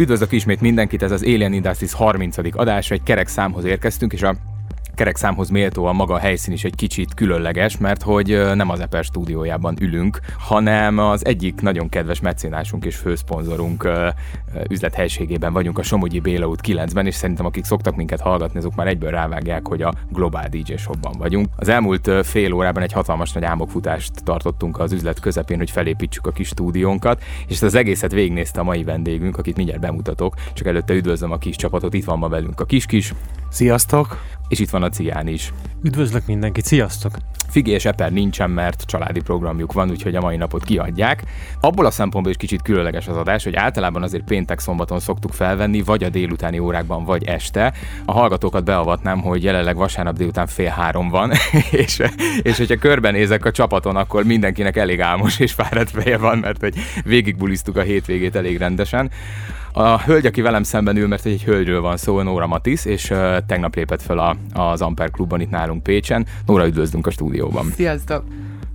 Üdvözlök 0.00 0.32
ismét 0.32 0.60
mindenkit, 0.60 1.02
ez 1.02 1.10
az 1.10 1.22
Alien 1.22 1.52
Industries 1.52 1.92
30. 1.92 2.36
adás, 2.52 2.90
egy 2.90 3.02
kerek 3.02 3.28
számhoz 3.28 3.64
érkeztünk, 3.64 4.12
és 4.12 4.22
a 4.22 4.36
kerek 5.00 5.16
számhoz 5.16 5.48
méltóan 5.48 5.94
maga 5.94 6.14
a 6.14 6.18
helyszín 6.18 6.52
is 6.52 6.64
egy 6.64 6.74
kicsit 6.74 7.14
különleges, 7.14 7.78
mert 7.78 8.02
hogy 8.02 8.54
nem 8.54 8.70
az 8.70 8.80
Eper 8.80 9.04
stúdiójában 9.04 9.76
ülünk, 9.80 10.20
hanem 10.38 10.98
az 10.98 11.26
egyik 11.26 11.60
nagyon 11.60 11.88
kedves 11.88 12.20
mecénásunk 12.20 12.84
és 12.84 12.96
főszponzorunk 12.96 13.88
üzlethelységében 14.68 15.52
vagyunk 15.52 15.78
a 15.78 15.82
Somogyi 15.82 16.20
Béla 16.20 16.46
út 16.46 16.60
9-ben, 16.66 17.06
és 17.06 17.14
szerintem 17.14 17.46
akik 17.46 17.64
szoktak 17.64 17.96
minket 17.96 18.20
hallgatni, 18.20 18.58
azok 18.58 18.74
már 18.74 18.86
egyből 18.86 19.10
rávágják, 19.10 19.68
hogy 19.68 19.82
a 19.82 19.94
Global 20.08 20.46
DJ 20.50 20.74
Shopban 20.76 21.12
vagyunk. 21.18 21.48
Az 21.56 21.68
elmúlt 21.68 22.10
fél 22.26 22.52
órában 22.52 22.82
egy 22.82 22.92
hatalmas 22.92 23.32
nagy 23.32 23.44
álmokfutást 23.44 24.24
tartottunk 24.24 24.78
az 24.78 24.92
üzlet 24.92 25.20
közepén, 25.20 25.58
hogy 25.58 25.70
felépítsük 25.70 26.26
a 26.26 26.32
kis 26.32 26.48
stúdiónkat, 26.48 27.22
és 27.46 27.52
ezt 27.52 27.62
az 27.62 27.74
egészet 27.74 28.12
végignézte 28.12 28.60
a 28.60 28.64
mai 28.64 28.84
vendégünk, 28.84 29.38
akit 29.38 29.56
mindjárt 29.56 29.80
bemutatok, 29.80 30.34
csak 30.52 30.66
előtte 30.66 30.94
üdvözlöm 30.94 31.32
a 31.32 31.38
kis 31.38 31.56
csapatot, 31.56 31.94
itt 31.94 32.04
van 32.04 32.18
ma 32.18 32.28
velünk 32.28 32.60
a 32.60 32.64
kis-kis, 32.64 33.14
Sziasztok! 33.50 34.18
és 34.50 34.58
itt 34.58 34.70
van 34.70 34.82
a 34.82 34.89
Cián 34.90 35.26
is. 35.26 35.52
Üdvözlök 35.82 36.26
mindenkit, 36.26 36.64
sziasztok! 36.64 37.12
Figi 37.50 37.70
és 37.70 37.84
Eper 37.84 38.12
nincsen, 38.12 38.50
mert 38.50 38.82
családi 38.82 39.20
programjuk 39.20 39.72
van, 39.72 39.90
úgyhogy 39.90 40.14
a 40.14 40.20
mai 40.20 40.36
napot 40.36 40.64
kiadják. 40.64 41.22
Abból 41.60 41.86
a 41.86 41.90
szempontból 41.90 42.32
is 42.32 42.38
kicsit 42.38 42.62
különleges 42.62 43.08
az 43.08 43.16
adás, 43.16 43.44
hogy 43.44 43.54
általában 43.54 44.02
azért 44.02 44.24
péntek-szombaton 44.24 45.00
szoktuk 45.00 45.32
felvenni, 45.32 45.82
vagy 45.82 46.04
a 46.04 46.08
délutáni 46.08 46.58
órákban, 46.58 47.04
vagy 47.04 47.24
este. 47.24 47.72
A 48.04 48.12
hallgatókat 48.12 48.64
beavatnám, 48.64 49.20
hogy 49.20 49.42
jelenleg 49.42 49.76
vasárnap 49.76 50.16
délután 50.16 50.46
fél 50.46 50.68
három 50.68 51.08
van, 51.08 51.32
és, 51.70 52.02
és 52.42 52.56
hogyha 52.56 52.76
körbenézek 52.76 53.44
a 53.44 53.50
csapaton, 53.50 53.96
akkor 53.96 54.24
mindenkinek 54.24 54.76
elég 54.76 55.00
álmos 55.00 55.38
és 55.38 55.52
fáradt 55.52 55.90
feje 55.90 56.18
van, 56.18 56.38
mert 56.38 56.60
hogy 56.60 56.74
végigbulisztuk 57.04 57.76
a 57.76 57.82
hétvégét 57.82 58.36
elég 58.36 58.58
rendesen. 58.58 59.10
A 59.72 60.02
hölgy, 60.02 60.26
aki 60.26 60.40
velem 60.40 60.62
szemben 60.62 60.96
ül, 60.96 61.08
mert 61.08 61.26
egy 61.26 61.44
hölgyről 61.44 61.80
van 61.80 61.96
szó, 61.96 62.20
Nóra 62.20 62.46
Matisz, 62.46 62.84
és 62.84 63.10
uh, 63.10 63.36
tegnap 63.46 63.74
lépett 63.74 64.02
fel 64.02 64.18
a, 64.18 64.36
az 64.52 64.82
Amper 64.82 65.10
klubban 65.10 65.40
itt 65.40 65.50
nálunk 65.50 65.82
Pécsen. 65.82 66.26
Nóra, 66.46 66.66
üdvözlünk 66.66 67.06
a 67.06 67.10
stúdióban. 67.10 67.70
Sziasztok! 67.74 68.24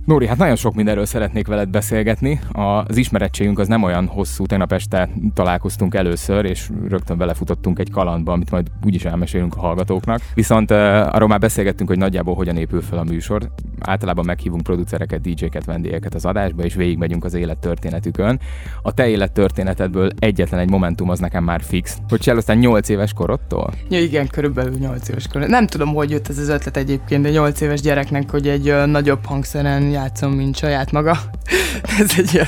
Nóri, 0.04 0.26
hát 0.26 0.36
nagyon 0.36 0.56
sok 0.56 0.74
mindenről 0.74 1.06
szeretnék 1.06 1.46
veled 1.46 1.68
beszélgetni. 1.68 2.40
Az 2.52 2.96
ismerettségünk 2.96 3.58
az 3.58 3.68
nem 3.68 3.82
olyan 3.82 4.06
hosszú, 4.06 4.46
tegnap 4.46 4.72
este 4.72 5.08
találkoztunk 5.34 5.94
először, 5.94 6.44
és 6.44 6.70
rögtön 6.88 7.18
belefutottunk 7.18 7.78
egy 7.78 7.90
kalandba, 7.90 8.32
amit 8.32 8.50
majd 8.50 8.66
úgyis 8.84 9.04
elmesélünk 9.04 9.56
a 9.56 9.60
hallgatóknak. 9.60 10.20
Viszont 10.34 10.70
uh, 10.70 10.78
arról 11.14 11.28
már 11.28 11.38
beszélgettünk, 11.38 11.88
hogy 11.88 11.98
nagyjából 11.98 12.34
hogyan 12.34 12.56
épül 12.56 12.82
fel 12.82 12.98
a 12.98 13.04
műsor. 13.04 13.50
Általában 13.86 14.24
meghívunk 14.24 14.62
producereket, 14.62 15.20
DJ-ket, 15.20 15.64
vendégeket 15.64 16.14
az 16.14 16.24
adásba, 16.24 16.62
és 16.62 16.74
végigmegyünk 16.74 17.24
az 17.24 17.34
élettörténetükön. 17.34 18.40
A 18.82 18.92
te 18.92 19.08
élettörténetedből 19.08 20.10
egyetlen 20.18 20.60
egy 20.60 20.70
momentum 20.70 21.10
az 21.10 21.18
nekem 21.18 21.44
már 21.44 21.62
fix, 21.62 21.96
hogy 22.08 22.28
aztán 22.28 22.58
8 22.58 22.88
éves 22.88 23.12
korodtól. 23.12 23.72
Ja, 23.88 24.00
igen, 24.00 24.26
körülbelül 24.26 24.78
8 24.78 25.08
éves 25.08 25.28
kor. 25.28 25.46
Nem 25.46 25.66
tudom, 25.66 25.94
hogy 25.94 26.10
jött 26.10 26.28
ez 26.28 26.38
az 26.38 26.48
ötlet 26.48 26.76
egyébként, 26.76 27.22
de 27.22 27.30
8 27.30 27.60
éves 27.60 27.80
gyereknek, 27.80 28.30
hogy 28.30 28.48
egy 28.48 28.68
ö, 28.68 28.86
nagyobb 28.86 29.24
hangszeren 29.24 29.90
játszom, 29.90 30.32
mint 30.32 30.56
saját 30.56 30.92
maga. 30.92 31.18
ez 32.00 32.14
egy 32.18 32.34
ilyen 32.34 32.46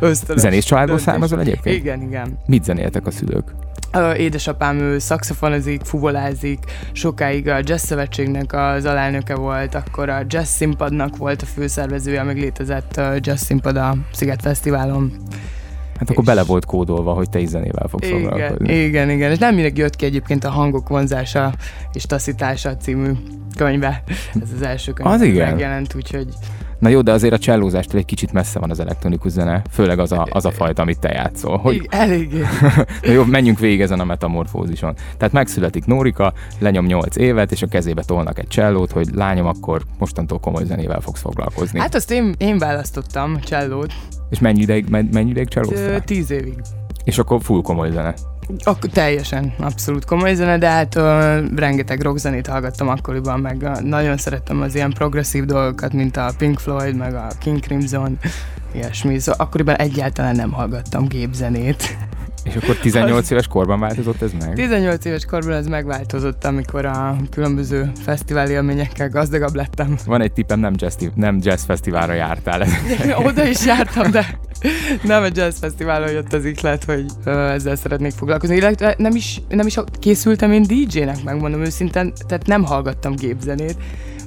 ösztönös 0.00 0.42
Zenész 0.42 0.64
családból 0.64 0.98
származol 0.98 1.40
egyébként? 1.40 1.76
Igen, 1.76 2.02
igen. 2.02 2.38
Mit 2.46 2.64
zenéltek 2.64 3.06
a 3.06 3.10
szülők? 3.10 3.44
Édesapám 4.16 4.78
ő 4.78 4.98
szakszofonozik, 4.98 5.80
fuvolázik, 5.84 6.58
sokáig 6.92 7.48
a 7.48 7.58
Jazz 7.62 7.82
Szövetségnek 7.84 8.52
az 8.52 8.84
alelnöke 8.84 9.34
volt, 9.34 9.74
akkor 9.74 10.08
a 10.08 10.22
Jazz 10.28 10.48
Színpadnak 10.48 11.16
volt 11.16 11.42
a 11.42 11.46
főszervezője, 11.46 12.20
amíg 12.20 12.36
létezett 12.36 13.00
Jazz 13.20 13.42
Színpad 13.42 13.76
a 13.76 13.96
Sziget 14.12 14.42
Fesztiválon. 14.42 15.12
Hát 15.98 16.10
akkor 16.10 16.24
bele 16.24 16.42
volt 16.42 16.64
kódolva, 16.64 17.12
hogy 17.12 17.28
te 17.28 17.44
zenével 17.46 17.88
fogsz 17.88 18.06
Igen, 18.06 18.22
foglalkozni. 18.22 18.74
igen, 18.74 19.10
igen. 19.10 19.30
És 19.30 19.38
nem 19.38 19.54
mindig 19.54 19.76
jött 19.76 19.96
ki 19.96 20.04
egyébként 20.04 20.44
a 20.44 20.50
Hangok 20.50 20.88
vonzása 20.88 21.52
és 21.92 22.02
taszítása 22.02 22.76
című 22.76 23.10
könyve. 23.56 24.02
Ez 24.42 24.48
az 24.54 24.62
első 24.62 24.92
könyv, 24.92 25.10
Az 25.10 25.22
igen. 25.22 25.50
megjelent, 25.50 25.94
úgyhogy 25.94 26.28
Na 26.82 26.88
jó, 26.88 27.00
de 27.00 27.12
azért 27.12 27.32
a 27.32 27.38
csellózástól 27.38 27.98
egy 27.98 28.04
kicsit 28.04 28.32
messze 28.32 28.58
van 28.58 28.70
az 28.70 28.80
elektronikus 28.80 29.32
zene, 29.32 29.62
főleg 29.70 29.98
az 29.98 30.12
a, 30.12 30.26
az 30.30 30.44
a 30.44 30.50
fajta, 30.50 30.82
amit 30.82 30.98
te 30.98 31.12
játszol. 31.12 31.56
Hogy, 31.56 31.86
eléggé. 31.90 32.40
Na 33.02 33.12
jó, 33.12 33.24
menjünk 33.24 33.58
végig 33.58 33.80
ezen 33.80 34.00
a 34.00 34.04
metamorfózison. 34.04 34.94
Tehát 35.16 35.32
megszületik 35.32 35.84
Nórika, 35.84 36.32
lenyom 36.58 36.86
8 36.86 37.16
évet, 37.16 37.52
és 37.52 37.62
a 37.62 37.66
kezébe 37.66 38.02
tolnak 38.02 38.38
egy 38.38 38.48
csellót, 38.48 38.90
hogy 38.90 39.08
lányom, 39.14 39.46
akkor 39.46 39.82
mostantól 39.98 40.38
komoly 40.38 40.64
zenével 40.64 41.00
fogsz 41.00 41.20
foglalkozni. 41.20 41.78
Hát, 41.78 41.94
azt 41.94 42.10
én, 42.10 42.34
én 42.38 42.58
választottam, 42.58 43.40
csellót, 43.40 43.92
és 44.30 44.38
mennyi 44.38 44.60
ideig, 44.60 44.88
men- 44.88 45.08
mennyi 45.12 45.30
ideig 45.30 45.48
csellóztál? 45.48 46.04
tíz 46.04 46.30
évig. 46.30 46.54
És 47.04 47.18
akkor 47.18 47.42
full 47.42 47.62
komoly 47.62 47.90
zene. 47.90 48.14
Ak- 48.64 48.90
teljesen, 48.92 49.54
abszolút 49.58 50.04
komoly 50.04 50.34
zene, 50.34 50.58
de 50.58 50.68
hát 50.68 50.94
ö, 50.94 51.40
rengeteg 51.56 52.00
rockzenét 52.00 52.46
hallgattam 52.46 52.88
akkoriban, 52.88 53.40
meg 53.40 53.62
ö, 53.62 53.70
nagyon 53.82 54.16
szerettem 54.16 54.60
az 54.60 54.74
ilyen 54.74 54.92
progresszív 54.92 55.44
dolgokat, 55.44 55.92
mint 55.92 56.16
a 56.16 56.32
Pink 56.38 56.58
Floyd, 56.58 56.96
meg 56.96 57.14
a 57.14 57.26
King 57.40 57.60
Crimson, 57.60 58.18
ilyesmi. 58.74 59.18
Szóval 59.18 59.46
akkoriban 59.46 59.76
egyáltalán 59.76 60.36
nem 60.36 60.52
hallgattam 60.52 61.06
gépzenét. 61.08 61.96
És 62.44 62.56
akkor 62.56 62.76
18 62.76 63.30
éves 63.30 63.46
korban 63.46 63.80
változott 63.80 64.22
ez 64.22 64.30
meg? 64.40 64.54
18 64.54 65.04
éves 65.04 65.24
korban 65.24 65.52
ez 65.52 65.66
megváltozott, 65.66 66.44
amikor 66.44 66.84
a 66.84 67.16
különböző 67.30 67.92
fesztivál 68.04 68.50
élményekkel 68.50 69.08
gazdagabb 69.08 69.54
lettem. 69.54 69.96
Van 70.06 70.20
egy 70.20 70.32
tippem, 70.32 70.60
nem 70.60 70.74
jazz, 70.76 70.94
nem 71.14 71.38
jazz 71.42 71.64
fesztiválra 71.64 72.12
jártál. 72.12 72.66
Oda 73.26 73.46
is 73.46 73.66
jártam, 73.66 74.10
de 74.10 74.38
nem 75.02 75.22
a 75.22 75.28
jazz 75.32 75.58
fesztiválon 75.58 76.10
jött 76.10 76.32
az 76.32 76.44
ihlet, 76.44 76.84
hogy 76.84 77.04
ezzel 77.24 77.76
szeretnék 77.76 78.12
foglalkozni. 78.12 78.56
Illetve 78.56 78.94
nem 78.98 79.14
is, 79.14 79.40
nem 79.48 79.66
is 79.66 79.76
készültem 80.00 80.52
én 80.52 80.62
DJ-nek, 80.62 81.22
megmondom 81.24 81.60
őszintén, 81.60 82.12
tehát 82.26 82.46
nem 82.46 82.64
hallgattam 82.64 83.14
gépzenét. 83.14 83.76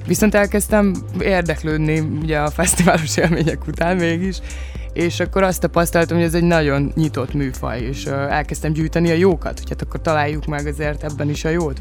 Viszont 0.06 0.34
elkezdtem 0.34 0.94
érdeklődni 1.20 1.98
ugye 1.98 2.38
a 2.38 2.50
fesztiválos 2.50 3.16
élmények 3.16 3.66
után 3.66 3.96
mégis, 3.96 4.36
és 4.96 5.20
akkor 5.20 5.42
azt 5.42 5.60
tapasztaltam, 5.60 6.16
hogy 6.16 6.26
ez 6.26 6.34
egy 6.34 6.42
nagyon 6.42 6.92
nyitott 6.94 7.34
műfaj, 7.34 7.80
és 7.80 8.06
elkezdtem 8.06 8.72
gyűjteni 8.72 9.10
a 9.10 9.14
jókat, 9.14 9.58
hogy 9.58 9.68
hát 9.68 9.82
akkor 9.82 10.00
találjuk 10.00 10.46
meg 10.46 10.66
azért 10.66 11.04
ebben 11.04 11.30
is 11.30 11.44
a 11.44 11.48
jót. 11.48 11.80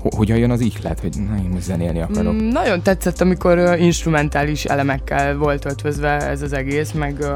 Ho- 0.00 0.14
Hogyan 0.14 0.36
jön 0.36 0.50
az 0.50 0.60
ihlet, 0.60 1.00
hogy 1.00 1.14
na, 1.28 1.36
én 1.36 1.48
most 1.50 1.64
zenélni 1.64 2.00
akarok? 2.00 2.32
Mm, 2.32 2.48
nagyon 2.48 2.82
tetszett, 2.82 3.20
amikor 3.20 3.76
instrumentális 3.78 4.64
elemekkel 4.64 5.36
volt 5.36 5.64
ötvözve 5.64 6.28
ez 6.28 6.42
az 6.42 6.52
egész, 6.52 6.92
meg 6.92 7.16
uh, 7.20 7.28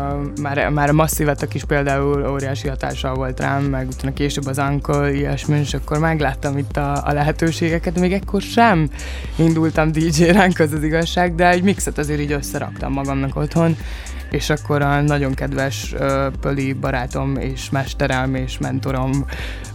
már, 0.43 0.69
már 0.69 0.89
a 0.89 0.93
masszívetek 0.93 1.55
is 1.55 1.65
például 1.65 2.31
óriási 2.31 2.69
hatással 2.69 3.15
volt 3.15 3.41
rám, 3.41 3.63
meg 3.65 3.89
utána 3.89 4.13
később 4.13 4.47
az 4.47 4.59
Uncle, 4.59 5.13
ilyesmi, 5.13 5.59
és 5.59 5.75
akkor 5.75 5.99
megláttam 5.99 6.59
itt 6.59 6.77
a, 6.77 7.07
a 7.07 7.13
lehetőségeket, 7.13 8.01
még 8.01 8.13
ekkor 8.13 8.43
sem 8.43 8.91
indultam 9.37 9.93
DJ 9.93 10.25
ránk, 10.25 10.59
az 10.59 10.73
az 10.73 10.83
igazság, 10.83 11.35
de 11.35 11.49
egy 11.49 11.63
mixet 11.63 11.99
azért 11.99 12.21
így 12.21 12.33
összeraktam 12.33 12.93
magamnak 12.93 13.37
otthon, 13.37 13.77
és 14.31 14.51
akkor 14.51 14.83
a 14.83 15.01
nagyon 15.01 15.35
kedves 15.35 15.95
uh, 15.99 16.27
Pöli 16.41 16.73
barátom 16.73 17.37
és 17.37 17.71
mesterem 17.71 18.35
és 18.35 18.59
mentorom, 18.59 19.25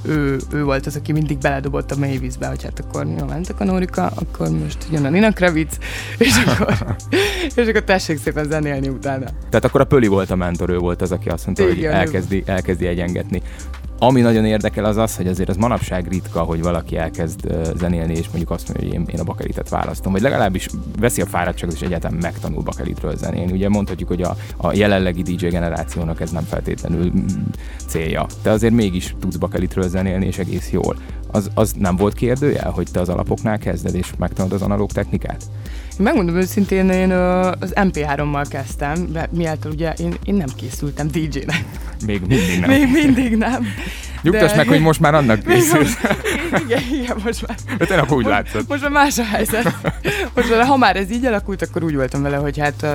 ő, 0.01 0.37
ő 0.53 0.63
volt 0.63 0.85
az, 0.85 0.95
aki 0.95 1.11
mindig 1.11 1.37
beledobott 1.37 1.91
a 1.91 1.95
mély 1.95 2.17
vízbe, 2.17 2.47
hogy 2.47 2.63
hát 2.63 2.79
akkor 2.79 3.07
jó, 3.19 3.25
mentek 3.25 3.59
a 3.59 3.63
Nórika, 3.63 4.05
akkor 4.05 4.49
most 4.49 4.77
jön 4.91 5.05
a 5.05 5.09
Nina 5.09 5.31
Kravic, 5.31 5.77
és 6.17 6.43
akkor, 6.45 6.95
és 7.55 7.67
akkor 7.67 7.83
tessék 7.83 8.17
szépen 8.17 8.45
zenélni 8.45 8.87
utána. 8.89 9.25
Tehát 9.49 9.65
akkor 9.65 9.81
a 9.81 9.85
Pöli 9.85 10.07
volt 10.07 10.31
a 10.31 10.35
mentor, 10.35 10.69
ő 10.69 10.77
volt 10.77 11.01
az, 11.01 11.11
aki 11.11 11.29
azt 11.29 11.45
mondta, 11.45 11.63
hogy 11.63 11.77
Igen, 11.77 11.91
ő- 11.93 11.95
elkezdi, 11.95 12.43
elkezdi 12.45 12.87
egyengetni. 12.87 13.41
Ami 13.99 14.21
nagyon 14.21 14.45
érdekel 14.45 14.85
az 14.85 14.97
az, 14.97 15.15
hogy 15.15 15.27
azért 15.27 15.49
az 15.49 15.55
manapság 15.55 16.07
ritka, 16.07 16.41
hogy 16.41 16.61
valaki 16.61 16.97
elkezd 16.97 17.55
zenélni, 17.77 18.13
és 18.13 18.27
mondjuk 18.27 18.51
azt 18.51 18.67
mondja, 18.67 18.87
hogy 18.87 18.99
én, 18.99 19.05
én 19.13 19.19
a 19.19 19.23
bakelitet 19.23 19.69
választom, 19.69 20.11
vagy 20.11 20.21
legalábbis 20.21 20.69
veszi 20.99 21.21
a 21.21 21.25
fáradtságot, 21.25 21.75
és 21.75 21.81
egyáltalán 21.81 22.17
megtanul 22.21 22.61
bakelitről 22.61 23.15
zenélni. 23.15 23.51
Ugye 23.51 23.69
mondhatjuk, 23.69 24.09
hogy 24.09 24.21
a, 24.21 24.35
a 24.57 24.73
jelenlegi 24.73 25.21
DJ 25.21 25.47
generációnak 25.47 26.21
ez 26.21 26.31
nem 26.31 26.43
feltétlenül 26.43 27.11
mm, 27.11 27.25
célja. 27.87 28.25
Te 28.41 28.51
azért 28.51 28.73
mégis 28.73 29.15
tudsz 29.19 29.35
bakelitről 29.35 29.87
zenélni, 29.87 30.25
és 30.25 30.37
egész 30.37 30.71
jól. 30.71 30.95
Az, 31.31 31.49
az 31.53 31.73
nem 31.77 31.95
volt 31.95 32.13
kérdőjel, 32.13 32.71
hogy 32.71 32.87
te 32.91 32.99
az 32.99 33.09
alapoknál 33.09 33.57
kezded, 33.57 33.95
és 33.95 34.13
megtanulod 34.17 34.55
az 34.55 34.61
analóg 34.61 34.91
technikát? 34.91 35.43
Megmondom 35.97 36.35
őszintén, 36.35 36.89
én 36.89 37.11
az 37.11 37.73
MP3-mal 37.75 38.45
kezdtem, 38.49 39.11
de 39.11 39.29
miáltal 39.31 39.71
ugye 39.71 39.93
én, 39.93 40.15
én 40.23 40.33
nem 40.35 40.47
készültem 40.55 41.07
DJ-nek. 41.07 41.63
Még 42.05 42.21
mindig 42.27 42.59
nem. 42.59 42.69
Még 42.69 42.91
mindig 42.91 43.35
nem. 43.37 43.65
Nyugtass 44.21 44.49
De- 44.49 44.55
meg, 44.57 44.67
hogy 44.67 44.79
most 44.79 44.99
már 44.99 45.13
annak 45.13 45.43
készülsz. 45.47 45.97
igen, 46.65 46.81
igen, 47.01 47.17
most 47.23 47.47
már. 47.47 47.57
De 47.77 47.85
tényleg 47.85 48.11
úgy 48.11 48.25
látszott. 48.25 48.67
Most 48.67 48.81
már 48.81 48.91
más 48.91 49.17
a 49.17 49.23
helyzet. 49.23 49.75
Most 50.35 50.49
már, 50.49 50.65
ha 50.65 50.77
már 50.77 50.95
ez 50.95 51.11
így 51.11 51.25
alakult, 51.25 51.61
akkor 51.61 51.83
úgy 51.83 51.95
voltam 51.95 52.21
vele, 52.21 52.37
hogy 52.37 52.57
hát 52.59 52.85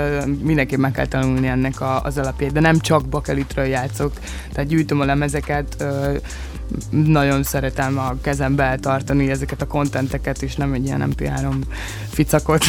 mindenképp 0.43 0.79
meg 0.79 0.93
kell 0.93 1.07
tanulni 1.07 1.47
ennek 1.47 1.81
a, 1.81 2.03
az 2.03 2.19
alapját, 2.19 2.53
de 2.53 2.61
nem 2.61 2.79
csak 2.79 3.07
bakelitről 3.09 3.65
játszok, 3.65 4.13
tehát 4.53 4.71
gyűjtöm 4.71 5.01
a 5.01 5.05
lemezeket, 5.05 5.85
nagyon 6.91 7.43
szeretem 7.43 7.99
a 7.99 8.15
kezembe 8.21 8.77
tartani 8.81 9.31
ezeket 9.31 9.63
a 9.63 9.67
kontenteket, 9.67 10.43
és 10.43 10.57
nem 10.57 10.73
egy 10.73 10.85
ilyen 10.85 11.15
MP3 11.17 11.55
ficakot. 12.11 12.65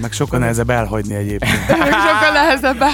Meg 0.00 0.12
sokan 0.12 0.40
nehezebb 0.40 0.70
elhagyni 0.70 1.14
egyébként. 1.14 1.66
Sokkal 2.06 2.32
nehezebb. 2.32 2.84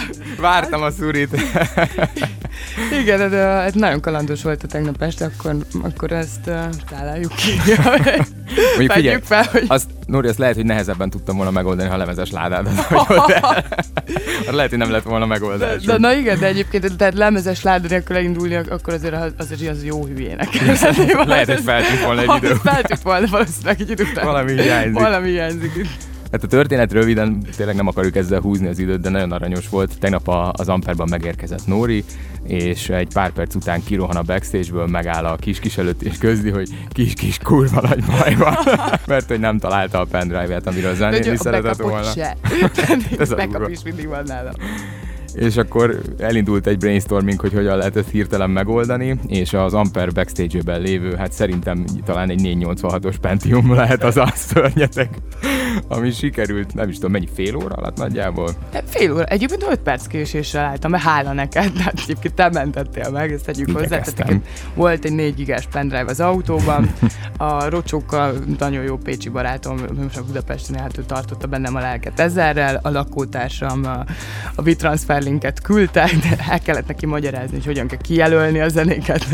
Vártam 0.41 0.83
a 0.83 0.91
szurit. 0.91 1.31
Igen, 3.01 3.19
de, 3.19 3.29
de 3.29 3.37
hát 3.37 3.75
nagyon 3.75 4.01
kalandos 4.01 4.43
volt 4.43 4.63
a 4.63 4.67
tegnap 4.67 5.03
este, 5.03 5.25
akkor, 5.25 5.57
akkor 5.83 6.13
ezt 6.13 6.47
uh, 6.47 6.65
találjuk 6.91 7.33
ki. 7.35 7.51
Mondjuk 8.77 8.93
figyelj, 8.93 9.19
fel, 9.25 9.45
hogy 9.53 9.65
azt, 9.67 9.87
Nóri, 10.07 10.29
azt 10.29 10.39
lehet, 10.39 10.55
hogy 10.55 10.65
nehezebben 10.65 11.11
tudtam 11.11 11.37
volna 11.37 11.51
megoldani, 11.51 11.89
ha 11.89 11.97
lemezes 11.97 12.31
ládádat 12.31 12.87
el. 12.91 13.65
Lehet, 14.51 14.71
hogy 14.71 14.79
nem 14.79 14.91
lett 14.91 15.03
volna 15.03 15.25
De, 15.25 15.31
megoldás. 15.33 15.83
de, 15.83 15.99
na 15.99 16.13
igen, 16.15 16.39
de 16.39 16.47
egyébként 16.47 16.97
tehát 16.97 17.15
lemezes 17.15 17.63
láda 17.63 17.89
nélkül 17.89 18.17
elindulni, 18.17 18.55
akkor 18.55 18.95
azért 18.95 19.15
az, 19.15 19.33
azért 19.37 19.71
az 19.71 19.85
jó 19.85 20.05
hülyének. 20.05 20.49
Lehet, 21.25 21.47
hogy 21.47 21.61
feltűnt 21.61 22.05
volna 22.05 22.21
egy 22.21 22.43
idő. 22.43 22.55
Feltűnt 22.55 23.03
volna 23.03 23.27
valószínűleg 23.31 23.81
egy 23.81 23.91
idő 23.91 24.05
után. 24.11 24.25
Valami 24.25 24.63
hiányzik. 24.63 25.03
Valami 25.03 25.29
hiányzik. 25.29 25.87
Itt. 26.29 26.33
Hát 26.33 26.43
a 26.45 26.47
történet 26.47 26.93
röviden, 26.93 27.43
tényleg 27.57 27.77
nem 27.77 27.87
akarjuk 27.87 28.17
ezzel 28.17 28.41
húzni 28.41 28.67
az 28.67 28.79
időt, 28.79 29.01
de 29.01 29.09
nagyon 29.09 29.33
aranyos 29.33 29.69
volt. 29.69 29.99
Tegnap 29.99 30.29
a- 30.29 30.53
az 30.57 30.69
Amperban 30.69 31.07
megérkezett 31.11 31.67
Nóri, 31.67 32.05
és 32.47 32.89
egy 32.89 33.09
pár 33.13 33.31
perc 33.31 33.55
után 33.55 33.83
kirohan 33.85 34.17
a 34.17 34.23
backstage-ből, 34.23 34.87
megáll 34.87 35.25
a 35.25 35.37
kis-kis 35.37 35.79
előtt, 35.79 36.03
és 36.03 36.19
közli, 36.19 36.51
hogy 36.51 36.69
kis-kis 36.91 37.39
kurva 37.39 37.81
nagy 37.81 38.05
baj 38.05 38.35
van, 38.35 38.57
mert 39.07 39.29
hogy 39.29 39.41
nem 39.41 39.59
találta 39.59 40.01
a 40.01 40.05
pendrive-et, 40.05 40.67
amiről 40.67 40.95
zenélni 40.95 41.37
szeretett 41.37 41.77
volna. 41.77 42.03
Se. 42.11 42.37
Ez 43.19 43.31
a 43.31 43.35
Backup 43.37 43.69
is 43.69 43.83
mindig 43.85 44.07
van 44.07 44.23
nálam. 44.27 44.53
És 45.39 45.57
akkor 45.57 46.01
elindult 46.19 46.67
egy 46.67 46.79
brainstorming, 46.79 47.41
hogy 47.41 47.53
hogyan 47.53 47.77
lehet 47.77 47.97
ezt 47.97 48.11
hirtelen 48.11 48.51
megoldani, 48.51 49.19
és 49.27 49.53
az 49.53 49.75
Amper 49.75 50.13
backstage-ben 50.13 50.81
lévő, 50.81 51.15
hát 51.15 51.33
szerintem 51.33 51.85
talán 52.05 52.31
egy 52.31 52.41
486-os 52.45 53.15
Pentium 53.21 53.75
lehet 53.75 54.05
az 54.05 54.17
az 54.17 54.33
szörnyetek, 54.35 55.09
ami 55.89 56.11
sikerült, 56.11 56.75
nem 56.75 56.89
is 56.89 56.95
tudom, 56.95 57.11
mennyi 57.11 57.29
fél 57.35 57.57
óra 57.57 57.75
alatt 57.75 57.97
nagyjából. 57.97 58.51
Hát 58.73 58.85
Fél 58.87 59.13
óra. 59.13 59.25
Egyébként 59.25 59.67
5 59.71 59.79
perc 59.79 60.07
késéssel 60.07 60.65
álltam, 60.65 60.91
mert 60.91 61.03
hála 61.03 61.33
neked, 61.33 61.73
tehát 61.79 62.01
egyébként 62.03 62.35
te 62.35 62.51
mentettél 62.51 63.11
meg, 63.11 63.33
ezt 63.33 63.45
tegyük 63.45 63.71
hozzá. 63.71 64.01
Tehát 64.01 64.41
volt 64.75 65.05
egy 65.05 65.13
4 65.13 65.35
gigás 65.35 65.67
pendrive 65.67 66.11
az 66.11 66.21
autóban, 66.21 66.91
a 67.37 67.69
rocsókkal 67.69 68.35
nagyon 68.59 68.83
jó 68.83 68.97
pécsi 68.97 69.29
barátom, 69.29 69.79
most 70.03 70.17
a 70.17 70.25
Budapesten 70.25 70.81
hát 70.81 70.99
ő 70.99 71.03
tartotta 71.03 71.47
bennem 71.47 71.75
a 71.75 71.81
lelket 71.81 72.21
ezerrel, 72.21 72.81
a 72.83 72.91
lakótársam 72.91 73.85
a, 73.85 74.05
a 74.55 74.63
linket 75.29 75.61
küldte, 75.63 76.11
de 76.23 76.45
el 76.51 76.61
kellett 76.61 76.87
neki 76.87 77.07
magyarázni, 77.07 77.57
hogy 77.57 77.67
hogyan 77.67 77.87
kell 77.87 77.99
kijelölni 77.99 78.61
a 78.61 78.69
zenéket. 78.69 79.27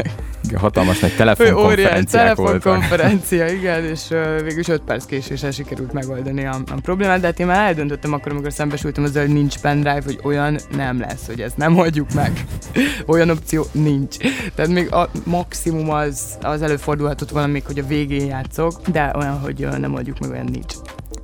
Igen, 0.45 0.59
Hatalmas 0.59 0.99
nagy 0.99 1.17
voltak. 1.53 2.05
telefonkonferencia, 2.05 3.47
igen, 3.47 3.85
és 3.85 4.09
végülis 4.43 4.69
5 4.69 4.81
perc 4.81 5.05
késéssel 5.05 5.51
sikerült 5.51 5.93
megoldani 5.93 6.45
a, 6.45 6.55
a 6.67 6.81
problémát, 6.83 7.21
de 7.21 7.27
hát 7.27 7.41
én 7.41 7.47
már 7.47 7.67
eldöntöttem 7.67 8.13
akkor, 8.13 8.33
amikor 8.33 8.53
szembesültem 8.53 9.05
azzal, 9.05 9.25
hogy 9.25 9.35
nincs 9.35 9.59
pendrive, 9.59 10.03
hogy 10.05 10.19
olyan 10.23 10.59
nem 10.77 11.01
lesz, 11.01 11.27
hogy 11.27 11.41
ezt 11.41 11.57
nem 11.57 11.77
oldjuk 11.77 12.13
meg. 12.15 12.45
olyan 13.07 13.31
opció 13.31 13.67
nincs. 13.73 14.17
Tehát 14.55 14.71
még 14.71 14.93
a 14.93 15.11
maximum 15.25 15.91
az, 15.91 16.23
az 16.43 16.63
előfordulhatott 16.63 17.31
valami, 17.31 17.63
hogy 17.67 17.79
a 17.79 17.87
végén 17.87 18.27
játszok, 18.27 18.89
de 18.89 19.13
olyan, 19.15 19.41
hogy 19.41 19.69
nem 19.79 19.95
oldjuk 19.95 20.19
meg, 20.19 20.31
olyan 20.31 20.49
nincs. 20.51 20.75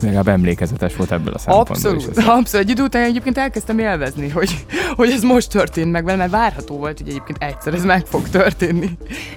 Legalább 0.02 0.28
emlékezetes 0.28 0.96
volt 0.96 1.12
ebből 1.12 1.34
a 1.34 1.38
szempontból. 1.38 1.76
Abszolút, 1.76 2.16
is 2.16 2.24
abszolút. 2.24 2.66
Egy 2.66 2.70
idő 2.70 2.82
után 2.82 3.02
egyébként 3.02 3.38
elkezdtem 3.38 3.78
élvezni, 3.78 4.28
hogy, 4.28 4.64
hogy 4.96 5.10
ez 5.10 5.22
most 5.22 5.50
történt 5.50 5.90
meg 5.90 6.04
mert 6.04 6.30
várható 6.30 6.76
volt, 6.76 6.98
hogy 6.98 7.08
egyébként 7.08 7.42
egyszer 7.42 7.74
ez 7.74 7.84
meg 7.84 8.06
fog 8.06 8.28
történni. 8.28 8.90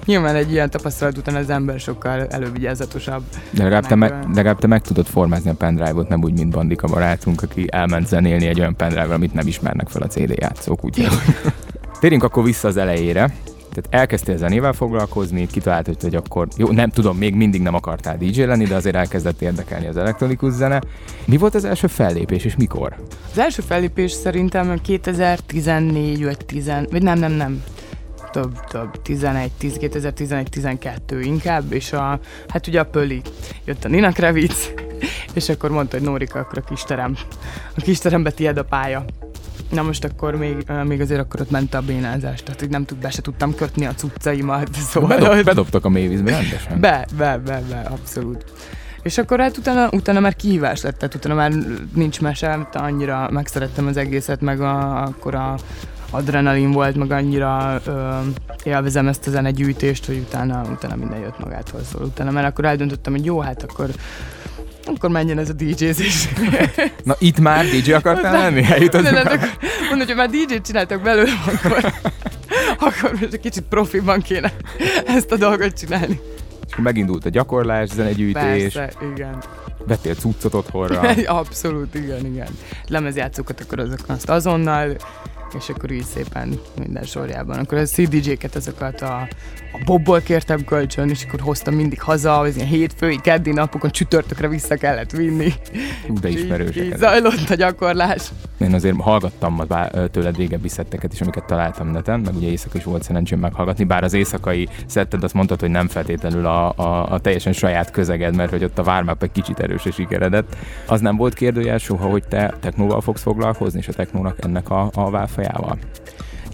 Nyilván 0.04 0.34
egy 0.34 0.52
ilyen 0.52 0.70
tapasztalat 0.70 1.18
után 1.18 1.34
az 1.34 1.50
ember 1.50 1.80
sokkal 1.80 2.26
elővigyázatosabb. 2.26 3.22
De 3.50 3.62
legalább 3.62 3.86
te, 3.86 3.94
me, 3.94 4.20
legalább 4.34 4.58
te 4.58 4.66
meg 4.66 4.82
tudod 4.82 5.06
formázni 5.06 5.50
a 5.50 5.54
pendrive-ot, 5.54 6.08
nem 6.08 6.22
úgy, 6.22 6.32
mint 6.32 6.50
Bandika 6.50 6.86
barátunk, 6.86 7.42
aki 7.42 7.66
elment 7.70 8.06
zenélni 8.06 8.46
egy 8.46 8.60
olyan 8.60 8.76
pendrive 8.76 9.14
amit 9.14 9.34
nem 9.34 9.46
ismernek 9.46 9.88
fel 9.88 10.02
a 10.02 10.06
CD 10.06 10.34
játszók, 10.40 10.84
úgyhogy... 10.84 11.08
Térjünk 12.00 12.24
akkor 12.24 12.44
vissza 12.44 12.68
az 12.68 12.76
elejére. 12.76 13.34
Tehát 13.74 14.00
elkezdtél 14.00 14.36
zenével 14.36 14.72
foglalkozni, 14.72 15.46
kitaláltad, 15.46 16.00
hogy 16.00 16.14
akkor, 16.14 16.48
jó, 16.56 16.70
nem 16.70 16.90
tudom, 16.90 17.16
még 17.16 17.34
mindig 17.34 17.62
nem 17.62 17.74
akartál 17.74 18.16
DJ 18.16 18.42
lenni, 18.42 18.64
de 18.64 18.74
azért 18.74 18.96
elkezdett 18.96 19.42
érdekelni 19.42 19.86
az 19.86 19.96
elektronikus 19.96 20.52
zene. 20.52 20.80
Mi 21.24 21.36
volt 21.36 21.54
az 21.54 21.64
első 21.64 21.86
fellépés, 21.86 22.44
és 22.44 22.56
mikor? 22.56 22.96
Az 23.30 23.38
első 23.38 23.62
fellépés 23.62 24.12
szerintem 24.12 24.80
2014 24.82 26.24
vagy 26.24 26.44
10, 26.46 26.72
vagy 26.90 27.02
nem, 27.02 27.18
nem, 27.18 27.32
nem. 27.32 27.62
Több, 28.32 28.64
több, 28.64 29.02
11, 29.02 29.50
10, 29.58 29.76
2011, 29.76 30.48
12 30.48 31.20
inkább, 31.20 31.72
és 31.72 31.92
a, 31.92 32.20
hát 32.48 32.66
ugye 32.66 32.80
a 32.80 32.84
Pöli, 32.84 33.20
jött 33.64 33.84
a 33.84 33.88
Nina 33.88 34.12
Krevic, 34.12 34.72
és 35.34 35.48
akkor 35.48 35.70
mondta, 35.70 35.96
hogy 35.96 36.06
Nórika, 36.06 36.38
akkor 36.38 36.58
a 36.58 36.68
kisterem, 36.68 37.16
a 37.76 37.80
kisterembe 37.80 38.30
tiéd 38.30 38.56
a 38.56 38.64
pálya. 38.64 39.04
Na 39.70 39.82
most 39.82 40.04
akkor 40.04 40.36
még, 40.36 40.66
még 40.84 41.00
azért 41.00 41.20
akkor 41.20 41.40
ott 41.40 41.50
ment 41.50 41.74
a 41.74 41.80
bénázás, 41.80 42.42
tehát 42.42 42.60
hogy 42.60 42.68
nem 42.70 42.84
tud, 42.84 42.98
be 42.98 43.10
se 43.10 43.22
tudtam 43.22 43.54
kötni 43.54 43.86
a 43.86 43.94
cuccaimat, 43.94 44.74
szóval... 44.90 45.08
Bedob, 45.08 45.34
hogy- 45.34 45.44
bedobtak 45.44 45.84
a 45.84 45.88
mévízbe 45.88 46.30
rendesen. 46.30 46.80
Be, 46.80 47.06
be, 47.16 47.38
be, 47.44 47.62
be, 47.68 47.88
abszolút. 47.90 48.44
És 49.02 49.18
akkor 49.18 49.40
hát 49.40 49.56
utána, 49.56 49.88
utána 49.92 50.20
már 50.20 50.36
kihívás 50.36 50.82
lett, 50.82 50.98
tehát 50.98 51.14
utána 51.14 51.34
már 51.34 51.52
nincs 51.94 52.20
mese, 52.20 52.68
annyira 52.72 53.28
megszerettem 53.30 53.86
az 53.86 53.96
egészet, 53.96 54.40
meg 54.40 54.60
a, 54.60 55.02
akkor 55.02 55.34
a 55.34 55.54
adrenalin 56.10 56.70
volt, 56.70 56.96
meg 56.96 57.10
annyira 57.10 57.80
ö, 57.86 58.18
élvezem 58.62 59.08
ezt 59.08 59.26
a 59.26 59.30
zenegyűjtést, 59.30 60.06
hogy 60.06 60.16
utána, 60.16 60.62
utána 60.70 60.96
minden 60.96 61.18
jött 61.18 61.38
magától 61.38 61.80
szól. 61.92 62.02
Utána 62.02 62.30
már 62.30 62.44
akkor 62.44 62.64
eldöntöttem, 62.64 63.12
hogy 63.12 63.24
jó, 63.24 63.40
hát 63.40 63.62
akkor 63.62 63.88
akkor 64.84 65.10
menjen 65.10 65.38
ez 65.38 65.48
a 65.48 65.52
DJ-zés. 65.52 66.28
Na 67.04 67.16
itt 67.18 67.38
már 67.38 67.64
DJ 67.64 67.92
akartál 67.92 68.32
lenni? 68.32 68.64
Eljutottunk 68.64 69.02
Nem, 69.02 69.14
nem, 69.14 69.24
már. 69.24 69.34
akkor 69.34 69.68
mondom, 69.88 70.06
hogy 70.06 70.16
már 70.16 70.30
DJ-t 70.30 70.66
csináltak 70.66 71.02
belőlem, 71.02 71.42
akkor, 71.46 71.92
akkor 72.86 73.12
most 73.20 73.32
egy 73.32 73.40
kicsit 73.40 73.62
profiban 73.62 74.20
kéne 74.20 74.52
ezt 75.06 75.32
a 75.32 75.36
dolgot 75.36 75.78
csinálni. 75.78 76.20
És 76.66 76.72
akkor 76.72 76.84
megindult 76.84 77.24
a 77.24 77.28
gyakorlás, 77.28 77.88
zenegyűjtés, 77.88 78.72
Persze, 78.72 78.92
igen. 79.14 79.42
vettél 79.86 80.14
cuccot 80.14 80.54
otthonra. 80.54 81.00
Abszolút, 81.40 81.94
igen, 81.94 82.26
igen. 82.26 82.48
Lemezjátszókat 82.88 83.60
akkor 83.60 83.78
azok 83.78 84.00
azt 84.06 84.28
azonnal, 84.28 84.96
és 85.58 85.68
akkor 85.68 85.90
így 85.90 86.04
szépen 86.04 86.60
minden 86.78 87.04
sorjában. 87.04 87.58
Akkor 87.58 87.78
a 87.78 87.84
CDJ-ket, 87.84 88.54
azokat 88.54 89.00
a, 89.00 89.28
a 89.74 89.84
Bobból 89.84 90.20
kértem 90.20 90.64
kölcsön, 90.64 91.08
és 91.08 91.24
akkor 91.24 91.40
hoztam 91.40 91.74
mindig 91.74 92.02
haza, 92.02 92.38
az 92.38 92.56
ilyen 92.56 92.68
hétfői, 92.68 93.20
keddi 93.20 93.52
napokon 93.52 93.90
csütörtökre 93.90 94.48
vissza 94.48 94.76
kellett 94.76 95.10
vinni. 95.10 95.52
De 96.20 96.28
így, 96.28 96.38
ismerősek. 96.38 96.76
így 96.76 96.92
ezek. 96.92 96.98
zajlott 96.98 97.50
a 97.50 97.54
gyakorlás. 97.54 98.30
Én 98.60 98.74
azért 98.74 99.00
hallgattam 99.00 99.60
tőled 100.10 100.36
régebbi 100.36 100.68
szetteket 100.68 101.12
is, 101.12 101.20
amiket 101.20 101.44
találtam 101.44 101.90
neten, 101.90 102.20
meg 102.20 102.34
ugye 102.34 102.48
éjszaka 102.48 102.78
is 102.78 102.84
volt 102.84 103.02
szerencsém 103.02 103.38
meghallgatni, 103.38 103.84
bár 103.84 104.04
az 104.04 104.12
éjszakai 104.12 104.68
szetted 104.86 105.24
azt 105.24 105.34
mondtad, 105.34 105.60
hogy 105.60 105.70
nem 105.70 105.88
feltétlenül 105.88 106.46
a, 106.46 106.72
a, 106.76 107.12
a 107.12 107.18
teljesen 107.18 107.52
saját 107.52 107.90
közeged, 107.90 108.34
mert 108.34 108.50
hogy 108.50 108.64
ott 108.64 108.78
a 108.78 108.82
vármap 108.82 109.22
egy 109.22 109.32
kicsit 109.32 109.58
erős 109.58 109.84
és 109.84 109.94
sikeredett. 109.94 110.56
Az 110.86 111.00
nem 111.00 111.16
volt 111.16 111.34
kérdőjel 111.34 111.78
soha, 111.78 112.08
hogy 112.08 112.24
te 112.28 112.54
technóval 112.60 113.00
fogsz 113.00 113.22
foglalkozni, 113.22 113.78
és 113.78 113.88
a 113.88 113.92
technónak 113.92 114.36
ennek 114.44 114.70
a, 114.70 114.90
a 114.94 115.10
válfajával? 115.10 115.78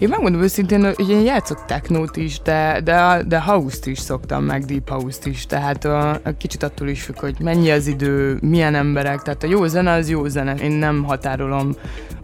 Én 0.01 0.09
megmondom 0.09 0.41
őszintén, 0.41 0.93
hogy 0.95 1.09
én 1.09 1.21
játszok 1.21 1.65
technót 1.65 2.17
is, 2.17 2.39
de, 2.39 2.81
de, 2.83 3.23
de 3.27 3.41
house-t 3.41 3.85
is 3.85 3.99
szoktam, 3.99 4.43
meg 4.43 4.65
deep 4.65 4.89
house-t 4.89 5.25
is, 5.25 5.45
tehát 5.45 5.85
a, 5.85 6.09
a 6.09 6.37
kicsit 6.37 6.63
attól 6.63 6.87
is 6.87 7.01
függ, 7.01 7.19
hogy 7.19 7.35
mennyi 7.39 7.71
az 7.71 7.87
idő, 7.87 8.37
milyen 8.41 8.75
emberek, 8.75 9.21
tehát 9.21 9.43
a 9.43 9.47
jó 9.47 9.67
zene 9.67 9.91
az 9.91 10.09
jó 10.09 10.27
zene. 10.27 10.55
Én 10.55 10.71
nem 10.71 11.03
határolom, 11.03 11.75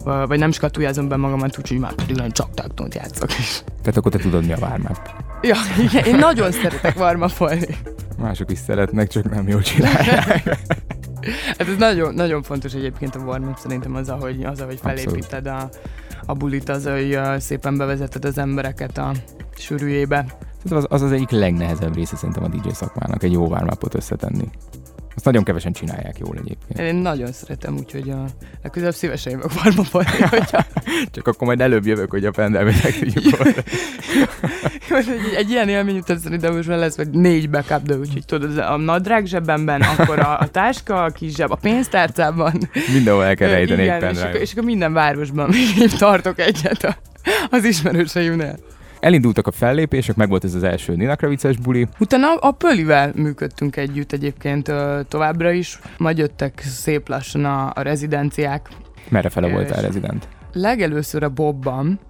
vagy 0.04 0.38
nem 0.38 0.50
skatujázom 0.50 1.08
be 1.08 1.16
magamat, 1.16 1.58
úgyhogy 1.58 1.78
már 1.78 1.92
pedig 1.92 2.16
nagyon 2.16 2.30
csak 2.30 2.54
technót 2.54 2.94
játszok 2.94 3.38
is. 3.38 3.62
Tehát 3.82 3.96
akkor 3.96 4.12
te 4.12 4.18
tudod, 4.18 4.46
mi 4.46 4.52
a 4.52 4.58
vármap. 4.58 5.10
Ja, 5.42 5.56
igen, 5.78 6.04
én 6.04 6.16
nagyon 6.16 6.52
szeretek 6.52 6.98
varmapolni. 6.98 7.76
Mások 8.18 8.50
is 8.50 8.58
szeretnek, 8.58 9.08
csak 9.08 9.30
nem 9.30 9.48
jól 9.48 9.60
csinálják. 9.60 10.42
Hát 11.58 11.68
ez 11.68 11.76
nagyon, 11.78 12.14
nagyon 12.14 12.42
fontos 12.42 12.72
egyébként 12.72 13.14
a 13.14 13.18
warm 13.18 13.48
szerintem 13.56 13.94
az, 13.94 14.08
ahogy, 14.08 14.44
az, 14.44 14.60
ahogy 14.60 14.78
felépíted 14.82 15.46
a, 15.46 15.68
a 16.28 16.34
bulit, 16.34 16.68
az, 16.68 16.86
hogy 16.86 17.18
szépen 17.38 17.76
bevezeted 17.76 18.24
az 18.24 18.38
embereket 18.38 18.98
a 18.98 19.12
sűrűjébe. 19.56 20.36
Az, 20.70 20.86
az 20.88 21.02
az 21.02 21.12
egyik 21.12 21.30
legnehezebb 21.30 21.94
része 21.94 22.16
szerintem 22.16 22.44
a 22.44 22.48
DJ 22.48 22.68
szakmának, 22.72 23.22
egy 23.22 23.32
jó 23.32 23.48
vármapot 23.48 23.94
összetenni. 23.94 24.48
Nagyon 25.28 25.44
kevesen 25.44 25.72
csinálják 25.72 26.18
jól 26.18 26.36
egyébként. 26.36 26.80
Én 26.80 26.94
nagyon 26.94 27.32
szeretem, 27.32 27.76
úgyhogy 27.76 28.10
a 28.10 28.24
legközelebb 28.62 28.94
szívesen 28.94 29.32
jövök 29.32 29.62
varmapolni, 29.62 30.08
hogyha 30.30 30.64
Csak 31.14 31.26
akkor 31.26 31.46
majd 31.46 31.60
előbb 31.60 31.86
jövök, 31.86 32.10
hogy 32.10 32.24
a 32.24 32.30
pendelmet 32.30 32.82
meg 32.82 32.98
tudjuk 32.98 33.46
egy, 34.88 35.34
egy 35.40 35.50
ilyen 35.50 35.68
élmény 35.68 35.96
után 35.98 36.18
szerintem 36.18 36.54
most 36.54 36.68
már 36.68 36.78
lesz, 36.78 36.96
vagy 36.96 37.10
négy 37.10 37.50
backup, 37.50 37.82
de 37.82 37.96
úgyhogy 37.96 38.24
tudod, 38.24 38.58
a 38.58 38.76
nadrág 38.76 39.26
zsebemben, 39.26 39.80
akkor 39.80 40.18
a, 40.18 40.38
a 40.38 40.48
táska, 40.48 41.04
a 41.04 41.10
kis 41.10 41.34
zseb, 41.34 41.50
a 41.50 41.56
pénztárcában. 41.56 42.70
Mindenhol 42.92 43.24
el 43.24 43.34
kell 43.34 43.50
rejteni 43.50 43.88
egy 43.88 44.12
és 44.12 44.22
akkor, 44.22 44.40
és 44.40 44.52
akkor 44.52 44.64
minden 44.64 44.92
városban 44.92 45.48
még 45.78 45.90
tartok 45.90 46.38
egyet 46.38 46.84
a, 46.84 46.96
az 47.50 47.64
ismerőseimnél. 47.64 48.58
Elindultak 49.00 49.46
a 49.46 49.50
fellépések, 49.50 50.16
meg 50.16 50.28
volt 50.28 50.44
ez 50.44 50.54
az 50.54 50.62
első 50.62 50.96
Nina 50.96 51.16
Kravices 51.16 51.56
buli. 51.56 51.86
Utána 51.98 52.34
a 52.34 52.50
Pölivel 52.50 53.12
működtünk 53.14 53.76
együtt 53.76 54.12
egyébként 54.12 54.72
továbbra 55.08 55.50
is, 55.50 55.78
majd 55.98 56.18
jöttek 56.18 56.60
szép 56.60 57.08
lassan 57.08 57.44
a, 57.44 57.72
a 57.74 57.80
rezidenciák. 57.82 58.68
Merre 59.08 59.28
fele 59.28 59.48
voltál 59.48 59.82
rezident? 59.82 60.28
Legelőször 60.52 61.22
a 61.22 61.28
Bobban, 61.28 62.00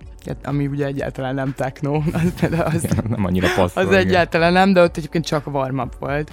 ami 0.45 0.67
ugye 0.67 0.87
egyáltalán 0.87 1.35
nem 1.35 1.53
techno, 1.57 1.95
az, 2.13 2.49
az, 2.75 2.87
Nem 3.09 3.25
annyira 3.25 3.49
passzol. 3.57 3.83
az 3.83 3.89
igen. 3.89 4.01
egyáltalán 4.07 4.53
nem, 4.53 4.73
de 4.73 4.83
ott 4.83 4.97
egyébként 4.97 5.25
csak 5.25 5.55
warm 5.55 5.81
volt. 5.99 6.31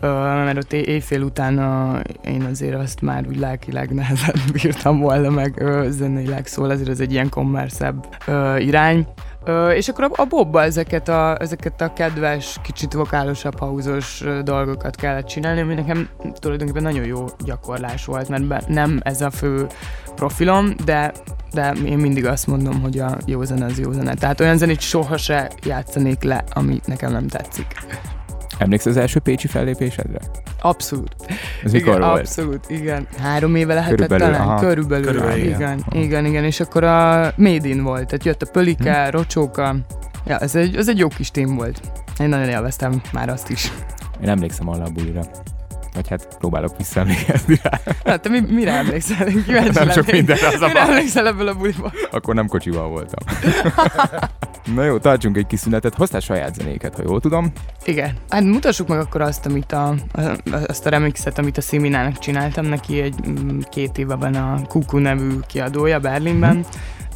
Mert 0.00 0.56
ott 0.56 0.72
éj- 0.72 0.86
éjfél 0.86 1.22
után 1.22 1.58
ö, 1.58 1.98
én 2.24 2.42
azért 2.42 2.74
azt 2.74 3.00
már 3.00 3.24
úgy 3.28 3.38
lelkileg 3.38 3.94
nehezen 3.94 4.34
bírtam 4.62 4.98
volna 4.98 5.30
meg 5.30 5.60
ö, 5.60 5.86
zeneileg, 5.90 6.46
szóval 6.46 6.72
ezért 6.72 6.88
ez 6.88 7.00
egy 7.00 7.12
ilyen 7.12 7.28
kommerszebb 7.28 8.06
irány. 8.58 9.06
Ö, 9.44 9.70
és 9.70 9.88
akkor 9.88 10.04
a, 10.04 10.22
a 10.22 10.24
Bobba 10.24 10.62
ezeket 10.62 11.08
a, 11.08 11.36
ezeket 11.40 11.80
a 11.80 11.92
kedves, 11.92 12.56
kicsit 12.62 12.92
vokálosabb, 12.92 13.58
hauzos 13.58 14.24
dolgokat 14.44 14.96
kellett 14.96 15.26
csinálni, 15.26 15.60
ami 15.60 15.74
nekem 15.74 16.08
tulajdonképpen 16.32 16.82
nagyon 16.82 17.04
jó 17.04 17.24
gyakorlás 17.44 18.04
volt, 18.04 18.48
mert 18.48 18.68
nem 18.68 19.00
ez 19.02 19.20
a 19.20 19.30
fő 19.30 19.66
profilom, 20.14 20.74
de 20.84 21.12
de 21.52 21.72
én 21.84 21.98
mindig 21.98 22.26
azt 22.26 22.46
mondom, 22.46 22.80
hogy 22.80 22.98
a 22.98 23.16
jó 23.26 23.42
zene 23.44 23.64
az 23.64 23.78
jó 23.78 23.92
zene. 23.92 24.14
Tehát 24.14 24.40
olyan 24.40 24.56
zenét 24.56 24.80
soha 24.80 25.16
se 25.16 25.50
játszanék 25.64 26.22
le, 26.22 26.44
ami 26.50 26.80
nekem 26.84 27.12
nem 27.12 27.26
tetszik. 27.26 27.66
Emlékszel 28.58 28.92
az 28.92 28.98
első 28.98 29.20
pécsi 29.20 29.46
fellépésedre? 29.46 30.18
Abszolút. 30.60 31.16
Ez 31.64 31.72
mikor 31.72 31.94
igen, 31.96 32.08
volt? 32.08 32.20
abszolút, 32.20 32.64
igen. 32.70 33.06
Három 33.18 33.54
éve 33.54 33.74
lehetett 33.74 33.96
Körülbelül, 33.96 34.34
talán? 34.34 34.48
aha. 34.48 34.60
Körülbelül, 34.60 35.04
Körülbelül, 35.06 35.44
igen. 35.44 35.54
igen. 35.56 35.84
Igen, 35.90 36.02
igen, 36.04 36.24
igen, 36.24 36.44
és 36.44 36.60
akkor 36.60 36.84
a 36.84 37.32
Made 37.36 37.68
in 37.68 37.82
volt, 37.82 38.06
tehát 38.06 38.24
jött 38.24 38.42
a 38.42 38.46
Pölike, 38.52 39.04
Hm. 39.04 39.10
Rocsóka, 39.10 39.76
ja, 40.26 40.38
ez 40.38 40.54
egy, 40.54 40.76
ez 40.76 40.88
egy 40.88 40.98
jó 40.98 41.08
kis 41.08 41.30
tím 41.30 41.54
volt. 41.56 41.80
Én 42.18 42.28
nagyon 42.28 42.48
élveztem 42.48 43.02
már 43.12 43.28
azt 43.28 43.50
is. 43.50 43.72
Én 44.22 44.28
emlékszem 44.28 44.68
arra 44.68 44.84
a 44.84 44.90
bulira. 44.90 45.20
Vagy 45.98 46.08
hát 46.08 46.36
próbálok 46.38 46.76
visszaemlékezni 46.76 47.60
rá. 47.62 47.80
Hát 48.04 48.20
te 48.20 48.28
mi, 48.28 48.40
mire 48.40 48.72
emlékszel? 48.72 49.26
Kíváncsi 49.26 49.78
Nem 49.78 49.90
sok 49.90 50.10
mindenre 50.10 50.46
az 50.46 50.60
Mire 50.60 50.80
emlékszel 50.80 51.26
ebből 51.26 51.48
a 51.48 51.54
buliból? 51.54 51.92
Akkor 52.10 52.34
nem 52.34 52.46
kocsival 52.46 52.88
voltam. 52.88 53.36
Na 54.74 54.84
jó, 54.84 54.98
tartsunk 54.98 55.36
egy 55.36 55.46
kis 55.46 55.60
szünetet. 55.60 55.94
Hoztál 55.94 56.20
saját 56.20 56.54
zenéket, 56.54 56.94
ha 56.94 57.02
jól 57.06 57.20
tudom. 57.20 57.52
Igen. 57.84 58.16
Hát 58.28 58.42
mutassuk 58.42 58.88
meg 58.88 58.98
akkor 58.98 59.20
azt, 59.20 59.46
amit 59.46 59.72
a, 59.72 59.94
azt 60.66 60.86
a 60.86 60.90
remixet, 60.90 61.38
amit 61.38 61.56
a 61.56 61.60
Sziminának 61.60 62.18
csináltam. 62.18 62.66
Neki 62.66 63.00
egy 63.00 63.14
mm, 63.28 63.58
két 63.70 63.98
éve 63.98 64.14
van 64.14 64.34
a 64.34 64.60
Kuku 64.68 64.98
nevű 64.98 65.38
kiadója 65.46 65.98
Berlinben. 65.98 66.64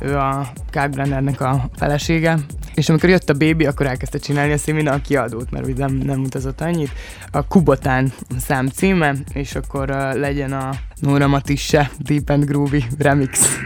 Ő 0.03 0.17
a 0.17 0.53
Kalkbrennernek 0.71 1.41
a 1.41 1.65
felesége. 1.77 2.39
És 2.75 2.89
amikor 2.89 3.09
jött 3.09 3.31
a 3.31 3.35
bébi, 3.35 3.67
akkor 3.67 3.87
elkezdte 3.87 4.19
csinálni 4.19 4.53
a 4.53 4.59
Szimina 4.59 4.93
a 4.93 5.01
kiadót, 5.01 5.51
mert 5.51 5.67
ugye 5.67 5.87
nem, 5.87 5.95
nem 5.95 6.23
utazott 6.23 6.61
annyit. 6.61 6.91
A 7.31 7.47
Kubotán 7.47 8.13
szám 8.39 8.67
címe, 8.67 9.15
és 9.33 9.55
akkor 9.55 9.91
uh, 9.91 10.15
legyen 10.15 10.53
a 10.53 10.71
Nóra 11.01 11.27
Matisse 11.27 11.91
Deep 11.99 12.31
and 12.31 12.45
Groovy 12.45 12.85
remix. 12.99 13.59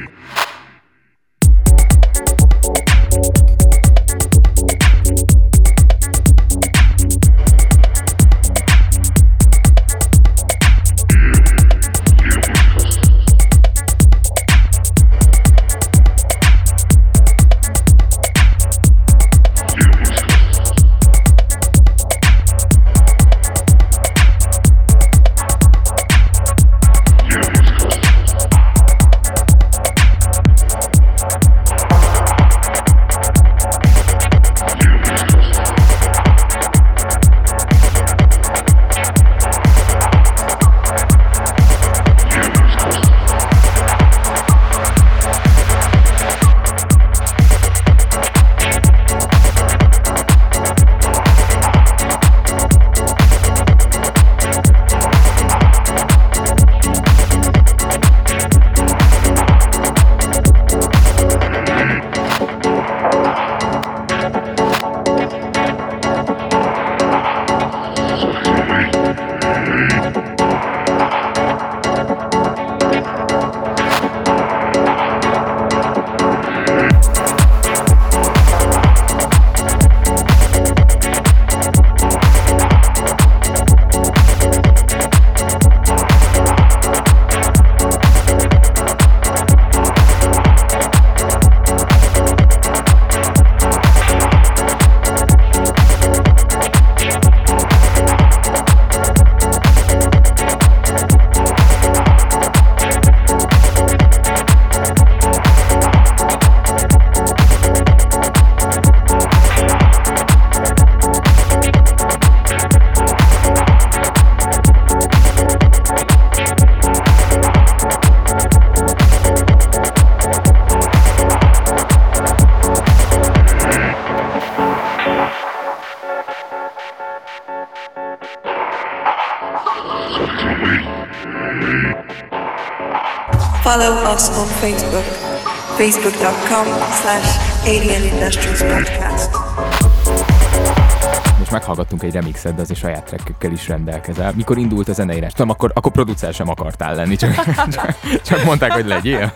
Remixet, 142.36 142.54
de 142.54 142.62
azért 142.62 142.78
saját 142.78 143.04
trackekkel 143.04 143.52
is 143.52 143.68
rendelkezel. 143.68 144.32
Mikor 144.36 144.58
indult 144.58 144.88
a 144.88 144.92
zeneírás? 144.92 145.32
Tudom, 145.32 145.50
akkor, 145.50 145.70
akkor 145.74 145.92
producer 145.92 146.34
sem 146.34 146.48
akartál 146.48 146.94
lenni, 146.94 147.16
csak, 147.16 147.34
csak, 147.70 147.98
csak 148.28 148.44
mondták, 148.44 148.72
hogy 148.72 148.86
legyél. 148.86 149.32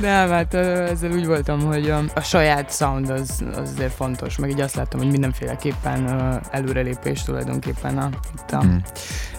Nem, 0.00 0.28
hát 0.28 0.54
ezzel 0.54 1.10
úgy 1.10 1.26
voltam, 1.26 1.60
hogy 1.60 1.92
a 2.14 2.20
saját 2.20 2.74
sound 2.74 3.10
az, 3.10 3.44
az 3.52 3.70
azért 3.74 3.92
fontos, 3.92 4.38
meg 4.38 4.50
így 4.50 4.60
azt 4.60 4.74
láttam, 4.74 5.00
hogy 5.00 5.10
mindenféleképpen 5.10 6.40
előrelépés 6.50 7.22
tulajdonképpen 7.22 7.98
a, 7.98 8.08
itt 8.34 8.52
a 8.52 8.58
Hmm. 8.60 8.82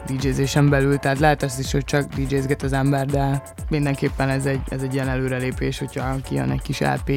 DJ-zésen 0.07 0.69
belül, 0.69 0.97
tehát 0.97 1.19
lehet 1.19 1.43
az 1.43 1.59
is, 1.59 1.71
hogy 1.71 1.83
csak 1.83 2.13
DJ-zget 2.13 2.63
az 2.63 2.73
ember, 2.73 3.05
de 3.05 3.41
mindenképpen 3.69 4.29
ez 4.29 4.45
egy, 4.45 4.61
ez 4.69 4.81
egy 4.81 4.93
ilyen 4.93 5.07
előrelépés, 5.07 5.79
hogyha 5.79 6.15
kijön 6.23 6.51
egy 6.51 6.61
kis 6.61 6.79
LP, 6.79 7.11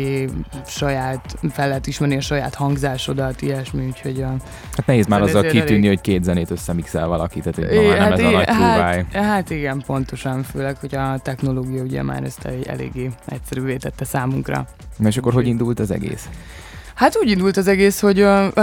saját, 0.66 1.36
fel 1.50 1.68
lehet 1.68 1.86
ismerni 1.86 2.16
a 2.16 2.20
saját 2.20 2.54
hangzásodat, 2.54 3.42
ilyesmi, 3.42 3.86
úgyhogy 3.86 4.20
ö, 4.20 4.26
Hát 4.76 4.86
nehéz 4.86 5.06
már 5.06 5.20
Szóval 5.20 5.36
azzal 5.36 5.50
kitűnni, 5.50 5.72
elég- 5.86 5.88
hogy 5.88 6.00
két 6.00 6.24
zenét 6.24 6.50
összemixel 6.50 7.06
valaki, 7.06 7.40
tehát 7.40 7.54
hogy 7.54 7.72
É, 7.84 7.88
már 7.88 7.98
nem 7.98 8.12
ez 8.12 8.18
a 8.18 8.28
i- 8.30 8.32
nagy 8.32 8.46
hát, 8.46 9.12
hát 9.12 9.50
igen, 9.50 9.82
pontosan, 9.86 10.42
főleg, 10.42 10.76
hogy 10.76 10.94
a 10.94 11.18
technológia 11.22 11.82
ugye 11.82 12.02
már 12.02 12.22
ezt 12.24 12.48
eléggé 12.66 13.10
egyszerűvé 13.26 13.76
tette 13.76 14.04
számunkra. 14.04 14.66
Na 14.96 15.08
és 15.08 15.16
akkor 15.16 15.32
hogy 15.32 15.46
indult 15.46 15.80
az 15.80 15.90
egész? 15.90 16.28
Hát 16.94 17.16
úgy 17.16 17.30
indult 17.30 17.56
az 17.56 17.68
egész, 17.68 18.00
hogy 18.00 18.16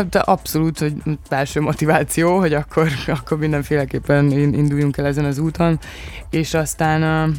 de 0.10 0.20
abszolút, 0.20 0.80
hogy 0.80 0.94
belső 1.30 1.62
motiváció, 1.62 2.40
hogy 2.40 2.54
akkor, 2.54 2.88
akkor 3.20 3.38
mindenféleképpen 3.38 4.32
in- 4.32 4.56
induljunk 4.56 4.98
el 4.98 5.06
ezen 5.06 5.26
az 5.26 5.38
úton, 5.38 5.80
és 6.30 6.54
aztán 6.54 7.34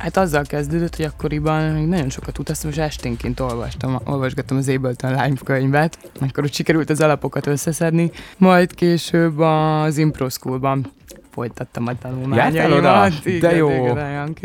Hát 0.00 0.16
azzal 0.16 0.44
kezdődött, 0.44 0.96
hogy 0.96 1.04
akkoriban 1.04 1.72
még 1.72 1.86
nagyon 1.86 2.10
sokat 2.10 2.38
utaztam, 2.38 2.70
és 2.70 2.76
esténként 2.76 3.40
olvastam, 3.40 4.00
olvasgattam 4.04 4.56
az 4.56 4.68
Ableton 4.68 5.10
Live 5.10 5.40
könyvet, 5.44 5.98
akkor 6.20 6.44
úgy 6.44 6.54
sikerült 6.54 6.90
az 6.90 7.00
alapokat 7.00 7.46
összeszedni, 7.46 8.10
majd 8.36 8.74
később 8.74 9.38
az 9.38 9.98
Impro 9.98 10.28
Schoolban 10.28 10.92
folytattam 11.30 11.86
a 11.86 11.92
Jártál 12.34 12.72
oda? 12.72 12.80
tanulmányaimat. 12.82 13.38
De 13.40 13.56
jó. 13.56 13.68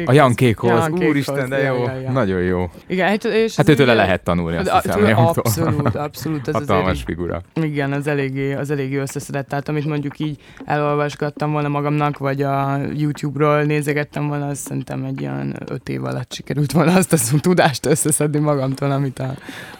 a 0.05 0.11
Jankékhoz. 0.11 0.89
Úristen, 0.89 1.49
de 1.49 1.57
jó. 1.61 1.85
Nagyon 2.11 2.41
jó. 2.41 2.69
Igen, 2.87 3.07
hát, 3.07 3.23
és 3.23 3.55
Hát 3.55 3.69
őtőle 3.69 3.93
lehet 3.93 4.23
tanulni, 4.23 4.57
azt 4.57 4.83
hiszem. 4.83 5.05
Janktól. 5.05 5.43
Abszolút, 5.45 5.95
abszolút. 5.95 6.47
Ez 6.47 6.53
Hatalmas 6.53 7.03
figura. 7.03 7.41
igen, 7.53 7.91
az 7.91 8.07
eléggé, 8.07 8.53
az 8.53 8.71
eléggé 8.71 8.95
összeszedett, 8.95 9.47
tehát 9.47 9.69
amit 9.69 9.85
mondjuk 9.85 10.19
így 10.19 10.37
elolvasgattam 10.65 11.51
volna 11.51 11.67
magamnak, 11.67 12.17
vagy 12.17 12.41
a 12.41 12.77
YouTube-ról 12.93 13.63
nézegettem 13.63 14.27
volna, 14.27 14.47
azt 14.47 14.61
szerintem 14.61 15.03
egy 15.03 15.21
ilyen 15.21 15.55
öt 15.69 15.89
év 15.89 16.03
alatt 16.03 16.33
sikerült 16.33 16.71
volna 16.71 16.93
azt 16.95 17.13
a 17.13 17.39
tudást 17.39 17.85
összeszedni 17.85 18.39
magamtól, 18.39 18.91
amit 18.91 19.19
a, 19.19 19.33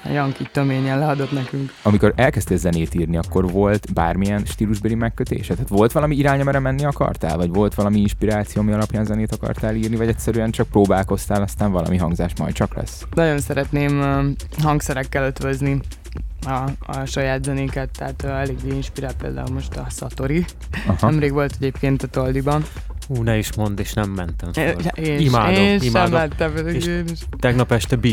a 0.04 0.10
Janki 0.10 0.48
töményen 0.52 1.00
leadott 1.00 1.32
nekünk. 1.32 1.74
Amikor 1.82 2.14
elkezdtél 2.16 2.58
zenét 2.58 2.94
írni, 2.94 3.18
akkor 3.18 3.52
volt 3.52 3.94
bármilyen 3.94 4.46
stílusbeli 4.46 4.96
megkötése? 4.96 5.54
Tehát 5.54 5.70
volt 5.70 5.92
valami 5.92 6.16
irány, 6.16 6.42
amire 6.42 6.60
menni 6.60 6.86
akartál? 7.00 7.38
Vagy 7.38 7.50
volt 7.50 7.74
valami 7.76 8.00
inspiráció, 8.00 8.62
ami 8.62 8.72
alapján 8.72 9.06
zenét 9.06 9.32
akartál 9.32 9.76
írni? 9.76 9.96
Vagy 9.96 10.08
egyszerűen 10.08 10.52
csak 10.52 10.68
próbálkoztál, 10.68 11.42
aztán 11.42 11.72
valami 11.72 11.98
hangzás 11.98 12.32
majd 12.40 12.54
csak 12.54 12.76
lesz? 12.76 13.06
Nagyon 13.14 13.40
szeretném 13.40 14.00
ö, 14.02 14.30
hangszerekkel 14.62 15.24
ötvözni 15.26 15.80
a, 16.46 16.70
a 16.80 17.06
saját 17.06 17.44
zenéket, 17.44 17.90
tehát 17.98 18.24
ö, 18.24 18.28
eléggé 18.28 18.70
inspirál 18.76 19.14
például 19.14 19.54
most 19.54 19.76
a 19.76 19.86
Satori. 19.90 20.46
Aha. 20.88 21.10
Nemrég 21.10 21.32
volt 21.32 21.54
egyébként 21.60 22.04
a 22.04 22.08
Toldiban. 22.08 22.64
Ú, 23.08 23.22
ne 23.24 23.38
is 23.38 23.56
mondd, 23.56 23.80
és 23.80 23.94
nem 23.94 24.10
mentem 24.10 24.54
föl. 24.54 24.64
Én, 25.06 25.20
Imádom, 25.20 25.54
én 25.64 25.80
sem 25.80 25.88
imádom. 25.88 26.20
mentem, 26.20 26.54
pedig 26.54 26.76
És- 26.76 26.86
én 26.86 27.06
is. 27.12 27.20
Tegnap 27.40 27.72
este 27.72 27.96
B. 27.96 28.08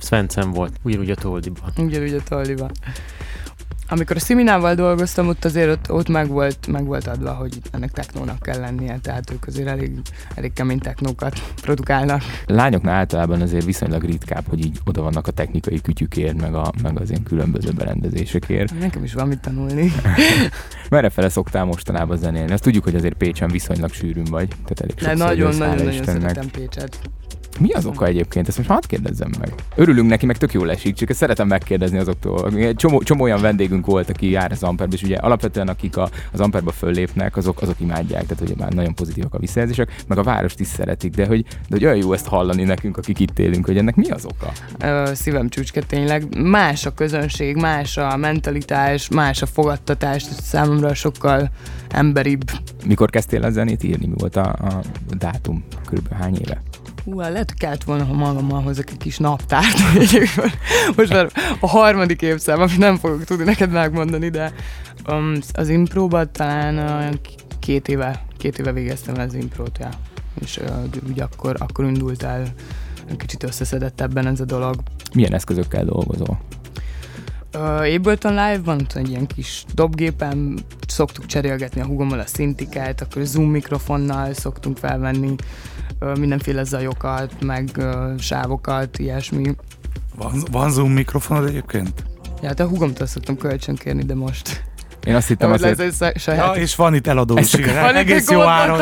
Svensson 0.00 0.50
volt, 0.50 0.72
ugyanúgy 0.82 1.10
a 1.10 1.14
Toldiban. 1.14 1.70
Ugyanúgy 1.76 2.12
a 2.14 2.22
Toldiban. 2.28 2.70
Amikor 3.88 4.16
a 4.16 4.18
Siminával 4.18 4.74
dolgoztam, 4.74 5.28
ott 5.28 5.44
azért 5.44 5.68
ott, 5.68 5.92
ott 5.92 6.08
meg, 6.08 6.28
volt, 6.28 6.66
meg 6.66 6.84
volt 6.84 7.06
adva, 7.06 7.32
hogy 7.32 7.58
ennek 7.72 7.90
technónak 7.90 8.38
kell 8.38 8.60
lennie, 8.60 8.98
tehát 9.02 9.30
ők 9.30 9.46
azért 9.46 9.68
elég, 9.68 9.90
elég 10.34 10.52
kemény 10.52 10.78
technókat 10.78 11.42
produkálnak. 11.62 12.22
Lányoknál 12.46 12.94
általában 12.94 13.40
azért 13.40 13.64
viszonylag 13.64 14.04
ritkább, 14.04 14.44
hogy 14.48 14.64
így 14.64 14.78
oda 14.84 15.02
vannak 15.02 15.26
a 15.26 15.30
technikai 15.30 15.80
kütyükért, 15.80 16.40
meg, 16.40 16.54
a, 16.54 16.72
meg 16.82 17.00
az 17.00 17.10
ilyen 17.10 17.22
különböző 17.22 17.70
berendezésekért. 17.70 18.78
Nekem 18.78 19.04
is 19.04 19.14
van 19.14 19.28
mit 19.28 19.40
tanulni. 19.40 19.92
Merre 20.90 21.10
fele 21.10 21.28
szoktál 21.28 21.64
mostanában 21.64 22.16
zenélni? 22.16 22.52
Azt 22.52 22.62
tudjuk, 22.62 22.84
hogy 22.84 22.94
azért 22.94 23.14
Pécsen 23.14 23.48
viszonylag 23.48 23.92
sűrűn 23.92 24.26
vagy. 24.30 24.48
Tehát 24.48 24.80
elég 24.80 24.98
sokszor 24.98 25.08
jössz, 25.08 25.20
hála 25.20 25.34
nagyon-nagyon-nagyon 25.34 25.92
Istennek. 25.92 26.20
szeretem 26.20 26.50
Pécset. 26.50 26.98
Mi 27.60 27.72
az 27.72 27.86
oka 27.86 28.06
egyébként? 28.06 28.48
Ezt 28.48 28.56
most 28.56 28.68
hadd 28.68 28.82
kérdezzem 28.86 29.30
meg. 29.40 29.54
Örülünk 29.74 30.08
neki, 30.08 30.26
meg 30.26 30.36
tök 30.36 30.52
jól 30.52 30.70
esik, 30.70 30.94
csak 30.94 31.10
ezt 31.10 31.18
szeretem 31.18 31.46
megkérdezni 31.46 31.98
azoktól. 31.98 32.50
Egy 32.56 32.76
csomó, 32.76 33.02
csomó 33.02 33.22
olyan 33.22 33.40
vendégünk 33.40 33.86
volt, 33.86 34.10
aki 34.10 34.30
jár 34.30 34.52
az 34.52 34.62
Amperbe, 34.62 34.94
és 34.94 35.02
ugye 35.02 35.16
alapvetően 35.16 35.68
akik 35.68 35.96
a, 35.96 36.08
az 36.32 36.40
Amperbe 36.40 36.72
föllépnek, 36.72 37.36
azok, 37.36 37.62
azok 37.62 37.80
imádják, 37.80 38.26
tehát 38.26 38.38
hogy 38.46 38.56
már 38.58 38.72
nagyon 38.72 38.94
pozitívak 38.94 39.34
a 39.34 39.38
visszajelzések, 39.38 40.02
meg 40.06 40.18
a 40.18 40.22
várost 40.22 40.60
is 40.60 40.66
szeretik, 40.66 41.14
de 41.14 41.26
hogy, 41.26 41.42
de 41.42 41.50
hogy 41.68 41.84
olyan 41.84 41.96
jó 41.96 42.12
ezt 42.12 42.26
hallani 42.26 42.62
nekünk, 42.62 42.96
akik 42.96 43.18
itt 43.18 43.38
élünk, 43.38 43.66
hogy 43.66 43.76
ennek 43.76 43.94
mi 43.94 44.10
az 44.10 44.24
oka? 44.24 44.52
Ö, 44.78 45.10
szívem 45.14 45.48
csücske 45.48 45.82
tényleg. 45.82 46.38
Más 46.38 46.86
a 46.86 46.94
közönség, 46.94 47.56
más 47.56 47.96
a 47.96 48.16
mentalitás, 48.16 49.08
más 49.08 49.42
a 49.42 49.46
fogadtatás, 49.46 50.22
számomra 50.22 50.94
sokkal 50.94 51.50
emberibb. 51.88 52.50
Mikor 52.86 53.10
kezdtél 53.10 53.42
a 53.42 53.50
zenét 53.50 53.82
írni? 53.82 54.06
Mi 54.06 54.14
volt 54.16 54.36
a, 54.36 54.48
a 54.48 54.80
dátum? 55.18 55.64
Körülbelül 55.84 56.18
hány 56.18 56.36
éve? 56.40 56.62
Hú, 57.06 57.18
hát 57.18 57.30
lehet, 57.30 57.50
hogy 57.50 57.58
kellett 57.58 57.84
volna, 57.84 58.04
ha 58.04 58.12
magammal 58.12 58.62
hozok 58.62 58.90
egy 58.90 58.96
kis 58.96 59.18
naptárt. 59.18 59.78
Most 60.96 61.12
már 61.12 61.30
a 61.60 61.68
harmadik 61.68 62.22
évszám, 62.22 62.60
amit 62.60 62.78
nem 62.78 62.96
fogok 62.96 63.24
tudni 63.24 63.44
neked 63.44 63.70
megmondani, 63.70 64.28
de 64.28 64.52
um, 65.08 65.32
az 65.52 65.68
impróban 65.68 66.28
talán 66.32 67.12
k- 67.12 67.58
két 67.58 67.88
éve, 67.88 68.24
két 68.36 68.58
éve 68.58 68.72
végeztem 68.72 69.14
az 69.18 69.34
imprót, 69.34 69.78
ja. 69.80 69.88
és 70.40 70.56
uh, 70.56 70.68
úgy 71.08 71.20
akkor, 71.20 71.56
akkor 71.58 71.84
indult 71.84 72.22
el 72.22 72.44
kicsit 73.16 73.42
összeszedettebben 73.42 74.26
ez 74.26 74.40
a 74.40 74.44
dolog. 74.44 74.76
Milyen 75.14 75.34
eszközökkel 75.34 75.84
dolgozol? 75.84 76.40
Uh, 77.54 77.94
Ableton 77.94 78.32
Live-ban 78.32 78.80
ott 78.80 78.92
egy 78.92 79.08
ilyen 79.08 79.26
kis 79.26 79.64
dobgépen 79.74 80.58
szoktuk 80.86 81.26
cserélgetni 81.26 81.80
a 81.80 81.86
hugommal 81.86 82.18
a 82.18 82.26
szintiket, 82.26 83.00
akkor 83.00 83.22
Zoom 83.22 83.50
mikrofonnal 83.50 84.32
szoktunk 84.32 84.76
felvenni 84.76 85.28
uh, 85.28 85.36
mindenféle 86.18 86.64
zajokat, 86.64 87.32
meg 87.40 87.70
sávokat, 88.18 88.98
ilyesmi. 88.98 89.54
Van, 90.16 90.42
van 90.50 90.70
Zoom 90.70 90.92
mikrofonod 90.92 91.48
egyébként? 91.48 92.04
Ja, 92.42 92.48
hát 92.48 92.60
a 92.60 92.66
hugomtól 92.66 93.06
szoktam 93.06 93.36
kölcsönkérni, 93.36 94.02
de 94.02 94.14
most. 94.14 94.62
Én 95.04 95.14
azt 95.14 95.28
hittem 95.28 95.50
hogy 95.50 95.62
azért, 95.62 95.78
lesz 95.78 96.00
egy 96.00 96.20
saját. 96.20 96.56
Ja, 96.56 96.62
és 96.62 96.74
van 96.74 96.94
itt 96.94 97.06
eladó 97.06 97.38
is, 97.38 97.52
igen. 97.52 97.96
Egész 97.96 98.28
egy 98.28 98.32
jó 98.32 98.40
áron. 98.40 98.80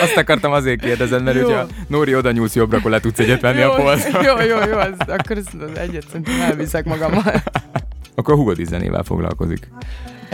azt 0.00 0.16
akartam 0.16 0.52
azért 0.52 0.80
kérdezni, 0.80 1.18
mert 1.18 1.36
Jó. 1.36 1.44
hogyha 1.44 1.66
Nóri 1.86 2.14
oda 2.16 2.30
nyúlsz 2.32 2.54
jobbra, 2.54 2.78
akkor 2.78 2.90
le 2.90 3.00
tudsz 3.00 3.18
egyet 3.18 3.40
venni 3.40 3.60
a 3.60 3.70
polcra. 3.74 4.22
jó, 4.22 4.40
jó, 4.40 4.58
jó, 4.70 4.78
az, 4.78 4.90
akkor 4.98 5.36
ezt 5.36 5.54
az 5.54 5.78
egyet 5.78 6.04
szerintem 6.06 6.40
elviszek 6.40 6.84
magammal. 6.84 7.42
Akkor 8.14 8.34
a 8.34 8.36
hugod 8.36 8.58
is 8.58 8.66
zenével 8.66 9.02
foglalkozik. 9.02 9.68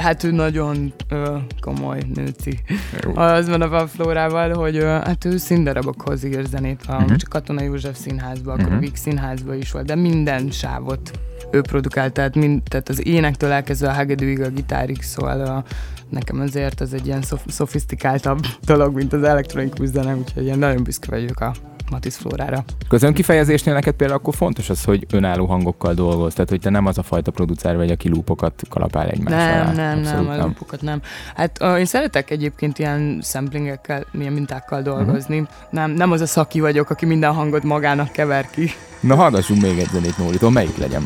Hát 0.01 0.25
ő 0.25 0.31
nagyon 0.31 0.93
ö, 1.09 1.37
komoly 1.61 2.01
nőci. 2.15 2.59
Jó. 3.05 3.17
Az 3.17 3.49
van 3.49 3.63
a 3.63 3.69
Van 3.69 3.87
Flórával, 3.87 4.53
hogy 4.55 4.77
ö, 4.77 4.85
hát 4.87 5.25
ő 5.25 5.37
színdarabokhoz 5.37 6.25
ír 6.25 6.45
zenét, 6.45 6.81
a 6.87 6.93
Mhm. 6.93 7.03
uh-huh. 7.03 7.19
Katona 7.29 7.63
József 7.63 7.97
színházba, 7.97 8.53
akkor 8.53 8.65
Mhm. 8.65 8.73
uh-huh. 8.73 8.77
a 8.77 8.81
Víg 8.91 8.97
színházba 8.97 9.55
is 9.55 9.71
volt, 9.73 9.87
de 9.87 9.95
minden 9.95 10.51
sávot 10.51 11.11
ő 11.53 11.61
produkált, 11.61 12.13
tehát, 12.13 12.35
mind, 12.35 12.63
tehát 12.63 12.89
az 12.89 13.07
énektől 13.07 13.51
elkezdve 13.51 13.89
a 13.89 13.93
hegedűig, 13.93 14.41
a 14.41 14.49
gitárig, 14.49 15.03
szóval 15.03 15.41
a, 15.41 15.65
nekem 16.09 16.41
azért 16.41 16.81
ez 16.81 16.93
egy 16.93 17.07
ilyen 17.07 17.23
szof- 17.23 17.51
szofisztikáltabb 17.51 18.47
dolog, 18.65 18.95
mint 18.95 19.13
az 19.13 19.23
elektronikus 19.23 19.89
zene, 19.89 20.17
úgyhogy 20.17 20.47
én 20.47 20.59
nagyon 20.59 20.83
büszke 20.83 21.11
vagyok 21.11 21.41
a 21.41 21.53
Matisz 21.91 22.17
Flórára. 22.17 22.65
Közön 22.89 23.13
kifejezésnél 23.13 23.75
neked 23.75 23.95
például 23.95 24.19
akkor 24.19 24.35
fontos 24.35 24.71
az, 24.71 24.85
hogy 24.85 25.07
önálló 25.13 25.47
hangokkal 25.47 25.95
dolgoz, 25.95 26.35
tehát 26.35 26.51
hogy 26.51 26.61
te 26.61 26.71
nem 26.71 26.87
az 26.87 26.99
a 26.99 27.03
fajta 27.03 27.31
producer 27.31 27.77
vagy, 27.77 27.91
aki 27.91 28.09
lúpokat 28.09 28.63
kalapál 28.69 29.09
egymás 29.09 29.33
Nem, 29.33 29.61
alá. 29.61 29.73
nem, 29.73 29.99
Abszolút 29.99 30.29
nem, 30.29 30.41
a 30.41 30.45
lupokat 30.45 30.83
nem. 30.83 31.01
Hát 31.35 31.59
uh, 31.63 31.79
én 31.79 31.85
szeretek 31.85 32.31
egyébként 32.31 32.79
ilyen 32.79 33.21
samplingekkel, 33.23 34.05
ilyen 34.13 34.33
mintákkal 34.33 34.83
dolgozni. 34.83 35.39
Mhm. 35.39 35.49
Nem, 35.71 35.91
nem 35.91 36.11
az 36.13 36.21
a 36.21 36.27
szaki 36.27 36.61
vagyok, 36.61 36.91
aki 36.91 37.07
minden 37.07 37.33
hangot 37.33 37.63
magának 37.63 38.13
kever 38.13 38.51
ki. 38.51 38.71
Na 39.01 39.15
hallgassunk 39.15 39.63
még 39.63 39.79
egy 39.79 39.89
zenét 39.93 40.19
Nóritól, 40.19 40.51
melyik 40.51 40.77
legyen? 40.77 41.03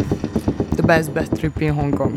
The 0.76 0.86
best 0.86 1.12
best 1.12 1.30
trip 1.30 1.60
in 1.60 1.72
Hong 1.72 1.94
Kong. 1.94 2.12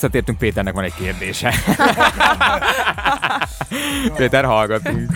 Visszatértünk, 0.00 0.38
Péternek 0.38 0.74
van 0.74 0.84
egy 0.84 0.94
kérdése. 0.94 1.54
Péter, 4.16 4.44
hallgatunk. 4.44 5.10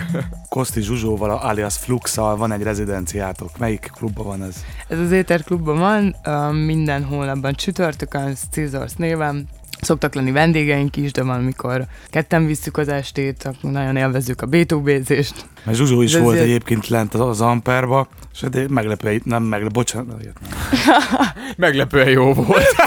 Koszti 0.49 0.81
Zsuzsóval, 0.81 1.29
alias 1.31 1.77
Fluxal 1.77 2.37
van 2.37 2.51
egy 2.51 2.63
rezidenciátok. 2.63 3.57
Melyik 3.57 3.91
klubban 3.97 4.25
van 4.25 4.43
ez? 4.43 4.55
Ez 4.87 4.99
az 4.99 5.11
Éter 5.11 5.43
klubban 5.43 5.77
van, 5.79 6.15
minden 6.55 7.03
hónapban 7.03 7.53
csütörtökön, 7.53 8.35
Scissors 8.35 8.91
néven. 8.95 9.47
Szoktak 9.81 10.13
lenni 10.13 10.31
vendégeink 10.31 10.95
is, 10.95 11.11
de 11.11 11.23
van, 11.23 11.35
amikor 11.39 11.85
ketten 12.09 12.45
visszük 12.45 12.77
az 12.77 12.87
estét, 12.87 13.43
akkor 13.43 13.71
nagyon 13.71 13.95
élvezzük 13.95 14.41
a 14.41 14.47
B2B-zést. 14.47 15.33
Mert 15.63 15.77
Zsuzsó 15.77 16.01
is 16.01 16.11
De 16.11 16.19
volt 16.19 16.35
ilyen- 16.35 16.47
egyébként 16.47 16.87
lent 16.87 17.13
az, 17.13 17.19
az 17.21 17.41
Amperba, 17.41 18.07
és 18.33 18.39
de 18.49 18.65
meglepő, 18.69 19.21
nem 19.23 19.43
meglepő, 19.43 19.71
bocsánat. 19.73 20.23
Meglepően 21.57 22.09
jó 22.09 22.33
volt. 22.33 22.75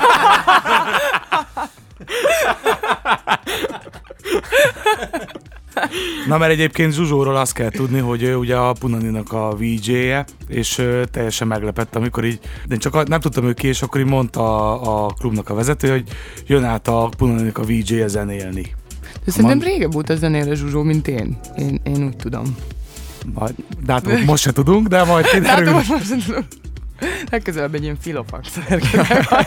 Na 6.27 6.39
mert 6.39 6.53
egyébként 6.53 6.93
Zsuzsóról 6.95 7.37
azt 7.37 7.53
kell 7.53 7.71
tudni, 7.71 7.99
hogy 7.99 8.23
ő 8.23 8.37
ugye 8.37 8.57
a 8.57 8.73
Punaninak 8.73 9.33
a 9.33 9.55
VJ-je, 9.59 10.25
és 10.49 10.83
teljesen 11.11 11.47
meglepett, 11.47 11.97
amikor 11.97 12.25
így, 12.25 12.41
de 12.67 12.75
én 12.75 12.81
csak 12.81 12.95
a- 12.95 13.03
nem 13.03 13.21
tudtam 13.21 13.45
ő 13.45 13.53
ki, 13.53 13.67
és 13.67 13.83
akkor 13.83 14.01
így 14.01 14.07
mondta 14.07 14.73
a, 14.81 15.05
a 15.05 15.13
klubnak 15.19 15.49
a 15.51 15.55
vezető, 15.55 15.91
hogy 15.91 16.05
jön 16.47 16.65
át 16.65 16.89
a 16.89 17.09
Punaninak 17.17 17.59
a 17.59 17.63
VJ-je 17.65 18.07
zenélni. 18.09 18.75
De 19.25 19.31
szerintem 19.31 19.57
Mond- 19.59 19.71
régebb 19.71 19.95
óta 19.95 20.17
zenére 20.17 20.55
Zsuzsó, 20.55 20.83
mint 20.83 21.09
én. 21.09 21.39
Én, 21.59 21.81
én 21.85 22.05
úgy 22.05 22.17
tudom. 22.17 22.57
Majd, 23.35 23.55
dátumot 23.85 24.25
most 24.25 24.43
se 24.43 24.53
tudunk, 24.53 24.87
de 24.89 25.05
majd 25.05 25.25
Hát 25.27 25.35
kiderül. 25.35 25.73
most 25.73 25.89
most 25.89 26.27
tudom. 26.27 26.47
Legközelebb 27.31 27.75
egy 27.75 27.83
ilyen 27.83 27.97
filofax 28.01 28.59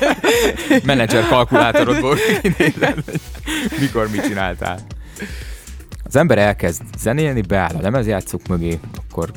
Menedzser 0.84 1.28
kalkulátorodból 1.28 2.16
kinézed, 2.42 3.04
hogy 3.06 3.20
mikor 3.80 4.10
mit 4.12 4.26
csináltál. 4.28 4.80
Az 6.04 6.16
ember 6.16 6.38
elkezd 6.38 6.82
zenélni, 6.98 7.42
beáll 7.42 7.76
a 7.76 7.82
lemezjátszók 7.82 8.48
mögé, 8.48 8.80
akkor 9.10 9.32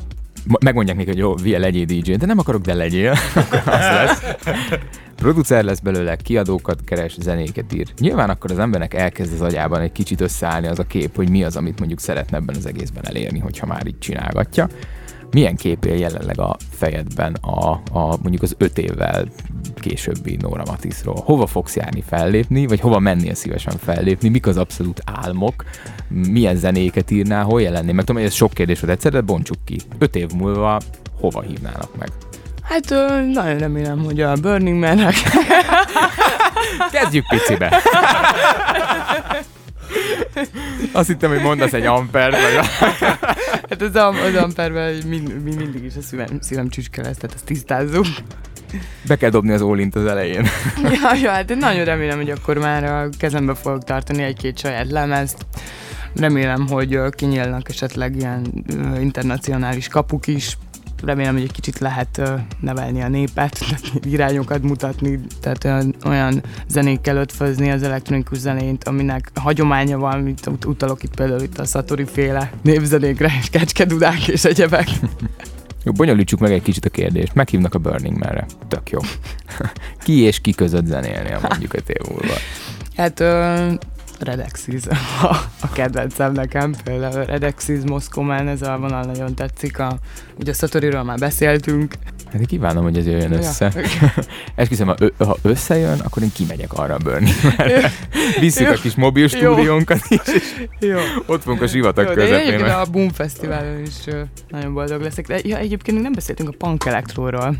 megmondják 0.59 0.97
neki, 0.97 1.09
hogy 1.09 1.17
jó, 1.17 1.35
Via 1.35 1.59
legyél 1.59 1.85
DJ, 1.85 2.13
de 2.13 2.25
nem 2.25 2.39
akarok, 2.39 2.61
de 2.61 2.73
legyél. 2.73 3.11
Akkor 3.35 3.61
az 3.65 3.79
lesz. 3.79 4.21
Producer 5.15 5.63
lesz 5.63 5.79
belőle, 5.79 6.15
kiadókat 6.15 6.83
keres, 6.83 7.17
zenéket 7.19 7.73
ír. 7.73 7.87
Nyilván 7.99 8.29
akkor 8.29 8.51
az 8.51 8.59
embernek 8.59 8.93
elkezd 8.93 9.33
az 9.33 9.41
agyában 9.41 9.81
egy 9.81 9.91
kicsit 9.91 10.21
összeállni 10.21 10.67
az 10.67 10.79
a 10.79 10.83
kép, 10.83 11.15
hogy 11.15 11.29
mi 11.29 11.43
az, 11.43 11.55
amit 11.55 11.79
mondjuk 11.79 11.99
szeretne 11.99 12.37
ebben 12.37 12.55
az 12.55 12.65
egészben 12.65 13.07
elérni, 13.07 13.39
hogyha 13.39 13.65
már 13.65 13.87
így 13.87 13.99
csinálgatja. 13.99 14.67
Milyen 15.33 15.55
kép 15.55 15.85
él 15.85 15.95
jelenleg 15.95 16.39
a 16.39 16.55
fejedben 16.71 17.33
a, 17.33 17.69
a 17.71 18.17
mondjuk 18.21 18.41
az 18.41 18.55
öt 18.57 18.77
évvel 18.77 19.25
későbbi 19.75 20.37
Nóra 20.41 20.63
Matiszról? 20.65 21.21
Hova 21.25 21.45
fogsz 21.45 21.75
járni 21.75 22.03
fellépni, 22.07 22.67
vagy 22.67 22.79
hova 22.79 22.99
mennél 22.99 23.33
szívesen 23.33 23.77
fellépni? 23.77 24.29
Mik 24.29 24.47
az 24.47 24.57
abszolút 24.57 25.01
álmok? 25.05 25.63
Milyen 26.07 26.55
zenéket 26.55 27.11
írnál? 27.11 27.43
Hol 27.43 27.61
jelennél? 27.61 27.93
Meg 27.93 28.05
tudom, 28.05 28.21
hogy 28.21 28.29
ez 28.29 28.35
sok 28.35 28.53
kérdés 28.53 28.79
volt 28.79 28.93
egyszer, 28.93 29.11
de 29.11 29.21
bontsuk 29.21 29.57
ki. 29.65 29.79
Öt 29.97 30.15
év 30.15 30.29
múlva 30.31 30.79
hova 31.19 31.41
hívnának 31.41 31.97
meg? 31.97 32.09
Hát 32.63 32.89
nagyon 33.33 33.57
remélem, 33.57 34.03
hogy 34.03 34.21
a 34.21 34.33
Burning 34.33 34.79
Man-nek 34.79 35.15
Kezdjük 36.91 37.27
picibe. 37.27 37.81
Azt 40.91 41.07
hittem, 41.07 41.29
hogy 41.29 41.41
mondasz 41.41 41.73
egy 41.73 41.85
ampert, 41.85 42.31
vagy 42.31 42.65
Hát 43.69 43.81
az, 43.81 43.95
am, 43.95 44.15
az 44.15 44.35
amperben 44.35 44.93
mind, 45.07 45.43
mind, 45.43 45.57
mindig 45.57 45.83
is 45.83 45.95
a 45.95 46.01
szívem, 46.01 46.27
szívem 46.41 46.69
csücske 46.69 47.01
lesz, 47.01 47.17
tehát 47.17 47.35
ezt 47.35 47.45
tisztázzuk. 47.45 48.05
be 49.07 49.15
kell 49.15 49.29
dobni 49.29 49.51
az 49.51 49.61
ólint 49.61 49.95
az 49.95 50.05
elején. 50.05 50.47
ja, 51.01 51.13
ja, 51.21 51.31
hát 51.31 51.49
én 51.49 51.57
nagyon 51.57 51.85
remélem, 51.85 52.17
hogy 52.17 52.29
akkor 52.29 52.57
már 52.57 52.83
a 52.83 53.09
kezembe 53.17 53.53
fogok 53.55 53.83
tartani 53.83 54.23
egy-két 54.23 54.59
saját 54.59 54.91
lemezt. 54.91 55.45
Remélem, 56.15 56.67
hogy 56.67 56.99
kinyílnak 57.09 57.69
esetleg 57.69 58.15
ilyen 58.15 58.65
internacionális 58.99 59.87
kapuk 59.87 60.27
is. 60.27 60.57
Remélem, 61.05 61.33
hogy 61.33 61.43
egy 61.43 61.51
kicsit 61.51 61.79
lehet 61.79 62.21
nevelni 62.59 63.01
a 63.01 63.07
népet, 63.07 63.65
irányokat 64.03 64.61
mutatni, 64.61 65.19
tehát 65.41 65.63
olyan, 65.63 65.95
olyan 66.05 66.43
zenékkel 66.67 67.17
ötvözni 67.17 67.71
az 67.71 67.83
elektronikus 67.83 68.37
zenényt, 68.37 68.83
aminek 68.83 69.31
hagyománya 69.35 69.97
van, 69.97 70.19
mint 70.19 70.47
ut- 70.47 70.65
utalok 70.65 71.03
itt 71.03 71.15
például 71.15 71.41
itt 71.41 71.59
a 71.59 71.65
Satori 71.65 72.05
féle 72.05 72.51
névzenékre, 72.61 73.31
és 73.39 73.49
kecskedudák 73.49 74.27
és 74.27 74.43
egyebek. 74.43 74.87
Jó, 75.83 75.91
bonyolítsuk 75.91 76.39
meg 76.39 76.51
egy 76.51 76.61
kicsit 76.61 76.85
a 76.85 76.89
kérdést. 76.89 77.33
Meghívnak 77.33 77.73
a 77.73 77.79
Burning 77.79 78.17
Man-re. 78.17 78.45
Tök 78.67 78.89
jó. 78.89 78.99
ki 80.05 80.19
és 80.19 80.39
ki 80.39 80.51
között 80.51 80.85
zenélnél 80.85 81.39
mondjuk 81.49 81.73
öt 81.73 81.89
év 81.89 82.09
múlva? 82.09 82.33
Hát 82.95 83.19
Redexis 84.19 84.83
a, 85.21 85.35
a 85.61 85.71
kedvencem 85.73 86.31
nekem, 86.31 86.73
például 86.83 87.25
Redexis, 87.25 87.79
Moszkomán, 87.85 88.47
ez 88.47 88.61
a 88.61 88.77
vonal 88.77 89.03
nagyon 89.03 89.35
tetszik. 89.35 89.79
A, 89.79 89.97
ugye 90.39 90.51
a 90.51 90.55
Satoriról 90.55 91.03
már 91.03 91.17
beszéltünk. 91.17 91.93
Hát 92.33 92.45
kívánom, 92.45 92.83
hogy 92.83 92.97
ez 92.97 93.05
jöjjön 93.05 93.31
Ja. 93.31 93.37
össze. 93.37 93.71
Esküszöm, 94.55 94.87
ha, 94.87 94.95
ö- 94.99 95.13
ha 95.17 95.37
összejön, 95.41 95.99
akkor 95.99 96.23
én 96.23 96.31
kimegyek 96.33 96.73
arra 96.73 96.97
Man-re. 97.03 97.91
Visszük 98.39 98.69
a 98.69 98.73
kis 98.73 98.95
mobil 98.95 99.27
stúdiónkat 99.27 99.99
is, 100.09 100.19
és 100.33 100.43
Jó. 100.79 100.97
ott 101.25 101.41
fogunk 101.43 101.61
a 101.61 101.67
sivatag 101.67 102.07
Jó, 102.07 102.13
de 102.13 102.21
én 102.21 102.27
közepén. 102.27 102.47
egyébként 102.47 102.75
a 102.77 102.85
Boom 102.91 103.09
Fesztiválon 103.09 103.81
is 103.81 103.93
nagyon 104.49 104.73
boldog 104.73 105.01
leszek. 105.01 105.27
De 105.27 105.39
ja, 105.43 105.57
egyébként 105.57 106.01
nem 106.01 106.11
beszéltünk 106.11 106.49
a 106.49 106.53
punk 106.57 106.85
elektróról. 106.85 107.55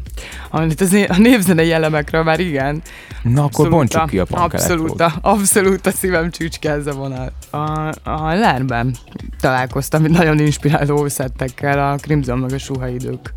Amit 0.49 0.81
az 0.81 0.89
né- 0.89 1.09
a 1.09 1.17
névzenei 1.17 1.71
elemekről 1.71 2.23
már 2.23 2.39
igen. 2.39 2.81
Na, 3.23 3.43
akkor 3.43 3.69
bontsuk 3.69 4.01
a- 4.01 4.05
ki 4.05 4.19
a 4.19 4.25
punk 4.25 4.41
Abszolút, 4.53 5.03
abszolút 5.21 5.85
a 5.87 5.91
szívem 5.91 6.31
csücske 6.31 6.71
ez 6.71 6.87
a 6.87 6.91
vonal. 6.93 7.31
A, 7.49 7.87
a 8.03 8.33
Lárben 8.33 8.95
találkoztam 9.39 10.03
nagyon 10.03 10.39
inspiráló 10.39 11.07
szettekkel, 11.07 11.91
a 11.91 11.95
Crimson 11.95 12.37
meg 12.39 12.53
a 12.53 12.57
Suha 12.57 12.87
idők, 12.87 13.33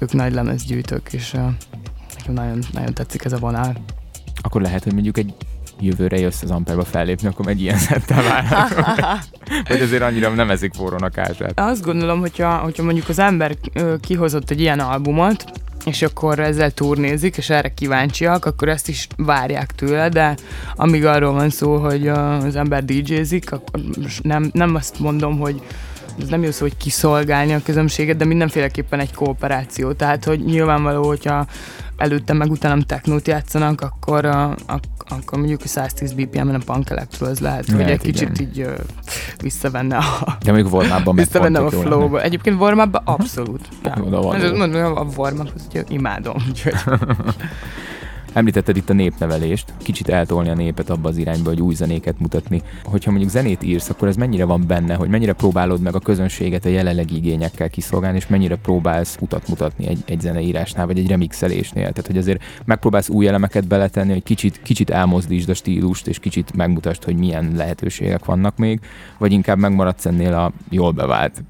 ők 0.00 0.12
nagy 0.12 0.32
lemezgyűjtők, 0.32 1.12
és 1.12 1.32
uh, 1.32 1.40
nekem 2.16 2.34
nagyon, 2.34 2.58
nagyon 2.72 2.94
tetszik 2.94 3.24
ez 3.24 3.32
a 3.32 3.38
vonal. 3.38 3.76
Akkor 4.42 4.62
lehet, 4.62 4.82
hogy 4.82 4.92
mondjuk 4.92 5.18
egy 5.18 5.34
jövőre 5.80 6.18
jössz 6.18 6.42
az 6.42 6.50
Amperba 6.50 6.84
fellépni, 6.84 7.28
akkor 7.28 7.48
egy 7.48 7.60
ilyen 7.60 7.78
szettel 7.78 8.22
várnak. 8.22 8.74
Vagy 9.68 9.80
azért 9.80 10.02
annyira 10.02 10.28
nem 10.28 10.50
ezik 10.50 10.74
forrón 10.74 11.02
a 11.02 11.08
kását. 11.08 11.60
Azt 11.60 11.84
gondolom, 11.84 12.20
hogyha, 12.20 12.56
hogyha 12.56 12.82
mondjuk 12.82 13.08
az 13.08 13.18
ember 13.18 13.56
kihozott 14.00 14.50
egy 14.50 14.60
ilyen 14.60 14.80
albumot, 14.80 15.44
és 15.84 16.02
akkor 16.02 16.38
ezzel 16.38 16.70
turnézik, 16.70 17.36
és 17.36 17.50
erre 17.50 17.74
kíváncsiak, 17.74 18.44
akkor 18.44 18.68
ezt 18.68 18.88
is 18.88 19.06
várják 19.16 19.72
tőle, 19.72 20.08
de 20.08 20.34
amíg 20.74 21.04
arról 21.04 21.32
van 21.32 21.50
szó, 21.50 21.76
hogy 21.76 22.08
az 22.08 22.56
ember 22.56 22.84
DJ-zik, 22.84 23.52
akkor 23.52 23.80
nem, 24.22 24.50
nem 24.52 24.74
azt 24.74 24.98
mondom, 24.98 25.38
hogy 25.38 25.62
ez 26.22 26.28
nem 26.28 26.42
jó 26.42 26.50
szó, 26.50 26.60
hogy 26.60 26.76
kiszolgálni 26.76 27.52
a 27.54 27.60
közönséget, 27.64 28.16
de 28.16 28.24
mindenféleképpen 28.24 29.00
egy 29.00 29.14
kooperáció. 29.14 29.92
Tehát, 29.92 30.24
hogy 30.24 30.44
nyilvánvaló, 30.44 31.06
hogyha 31.06 31.46
előtte 31.96 32.32
meg 32.32 32.50
utánam 32.50 32.80
technót 32.80 33.28
játszanak, 33.28 33.80
akkor, 33.80 34.24
uh, 34.24 34.50
ak- 34.66 34.88
akkor 35.08 35.38
mondjuk 35.38 35.60
a 35.64 35.68
110 35.68 36.12
BPM-en 36.12 36.54
a 36.54 36.58
punk 36.72 36.90
electro 36.90 37.26
az 37.26 37.38
lehet, 37.40 37.66
hogy 37.66 37.74
Lehet, 37.78 37.90
egy 37.90 38.00
kicsit 38.00 38.38
igen. 38.38 38.50
így 38.52 38.60
uh, 38.60 38.78
visszavenne 39.42 39.96
a, 39.96 40.36
De 40.44 40.52
mondjuk 40.52 40.70
Vormában 40.70 41.14
meg 41.14 41.24
visszavennem 41.24 41.64
a 41.64 41.70
flow-ba. 41.70 42.22
Egyébként 42.22 42.60
warm 42.60 42.80
abszolút. 43.04 43.68
Való. 43.94 44.32
Ez- 44.32 44.50
mondom, 44.50 44.96
a 44.96 45.06
warm 45.16 45.40
az 45.40 45.50
ugye 45.68 45.82
imádom. 45.88 46.36
Úgyhogy 46.48 46.74
Említetted 48.32 48.76
itt 48.76 48.90
a 48.90 48.92
népnevelést, 48.92 49.72
kicsit 49.78 50.08
eltolni 50.08 50.48
a 50.48 50.54
népet 50.54 50.90
abba 50.90 51.08
az 51.08 51.16
irányba, 51.16 51.48
hogy 51.48 51.60
új 51.60 51.74
zenéket 51.74 52.18
mutatni. 52.18 52.62
Hogyha 52.84 53.10
mondjuk 53.10 53.30
zenét 53.30 53.62
írsz, 53.62 53.88
akkor 53.88 54.08
ez 54.08 54.16
mennyire 54.16 54.44
van 54.44 54.64
benne, 54.66 54.94
hogy 54.94 55.08
mennyire 55.08 55.32
próbálod 55.32 55.80
meg 55.80 55.94
a 55.94 55.98
közönséget 55.98 56.64
a 56.64 56.68
jelenlegi 56.68 57.16
igényekkel 57.16 57.70
kiszolgálni, 57.70 58.16
és 58.16 58.26
mennyire 58.26 58.56
próbálsz 58.56 59.16
utat 59.20 59.48
mutatni 59.48 59.86
egy, 59.86 60.02
egy 60.06 60.20
zeneírásnál, 60.20 60.86
vagy 60.86 60.98
egy 60.98 61.08
remixelésnél. 61.08 61.88
Tehát, 61.88 62.06
hogy 62.06 62.18
azért 62.18 62.42
megpróbálsz 62.64 63.08
új 63.08 63.28
elemeket 63.28 63.66
beletenni, 63.66 64.12
hogy 64.12 64.22
kicsit, 64.22 64.60
kicsit 64.62 64.90
elmozdítsd 64.90 65.48
a 65.48 65.54
stílust, 65.54 66.06
és 66.06 66.18
kicsit 66.18 66.56
megmutasd, 66.56 67.04
hogy 67.04 67.16
milyen 67.16 67.52
lehetőségek 67.56 68.24
vannak 68.24 68.56
még, 68.56 68.80
vagy 69.18 69.32
inkább 69.32 69.58
megmaradsz 69.58 70.06
ennél 70.06 70.34
a 70.34 70.52
jól 70.68 70.90
bevált 70.92 71.42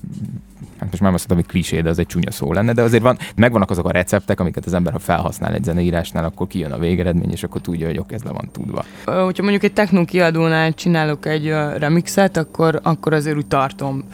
hát 0.79 0.91
most 0.91 1.03
már 1.03 1.13
azt 1.15 1.29
mondom, 1.29 1.47
hogy 1.47 1.55
klisé, 1.55 1.81
de 1.81 1.89
az 1.89 1.99
egy 1.99 2.07
csúnya 2.07 2.31
szó 2.31 2.53
lenne, 2.53 2.73
de 2.73 2.83
azért 2.83 3.03
van, 3.03 3.19
megvannak 3.37 3.71
azok 3.71 3.87
a 3.87 3.91
receptek, 3.91 4.41
amiket 4.41 4.67
az 4.67 4.75
ember, 4.75 4.93
ha 4.93 4.99
felhasznál 4.99 5.55
egy 5.55 5.65
zeneírásnál, 5.65 6.25
akkor 6.25 6.47
kijön 6.47 6.73
a 6.73 6.79
végeredmény, 6.79 7.31
és 7.31 7.43
akkor 7.43 7.61
tudja, 7.61 7.87
hogy 7.87 7.99
oké, 7.99 8.15
ez 8.15 8.23
le 8.23 8.31
van 8.31 8.49
tudva. 8.53 8.85
Hogyha 9.05 9.43
mondjuk 9.43 9.63
egy 9.63 9.73
techno 9.73 10.05
kiadónál 10.05 10.75
csinálok 10.75 11.27
egy 11.27 11.49
remixet, 11.79 12.37
akkor, 12.37 12.81
akkor 12.83 13.13
azért 13.13 13.37
úgy 13.37 13.47
tartom, 13.47 14.05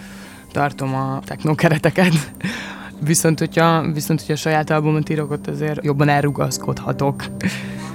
tartom 0.53 0.95
a 0.95 1.21
techno 1.25 1.55
kereteket. 1.55 2.33
Viszont 3.01 3.39
hogyha, 3.39 3.93
viszont, 3.93 4.21
hogyha 4.21 4.37
saját 4.37 4.71
albumot 4.71 5.09
írok, 5.09 5.31
ott 5.31 5.47
azért 5.47 5.85
jobban 5.85 6.09
elrugaszkodhatok. 6.09 7.25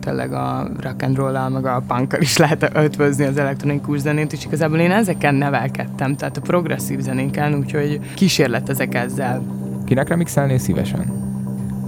Tényleg 0.02 0.34
a 0.34 0.70
rock 0.80 1.04
and 1.04 1.16
roll 1.16 1.50
meg 1.50 1.66
a 1.66 1.84
punkkal 1.88 2.22
is 2.22 2.38
lehet 2.38 2.72
ötvözni 2.74 3.26
az 3.26 3.38
elektronikus 3.38 4.00
zenét, 4.00 4.34
és 4.34 4.46
igazából 4.46 4.80
én 4.80 4.92
ezeken 4.92 5.36
nevelkedtem, 5.36 6.16
tehát 6.16 6.38
a 6.38 6.42
progresszív 6.42 7.00
zenéken, 7.00 7.54
úgyhogy 7.54 8.00
kísérletezek 8.16 8.96
ezzel. 8.96 9.44
Kinek 9.86 10.08
remixelnél 10.08 10.58
szívesen? 10.58 11.06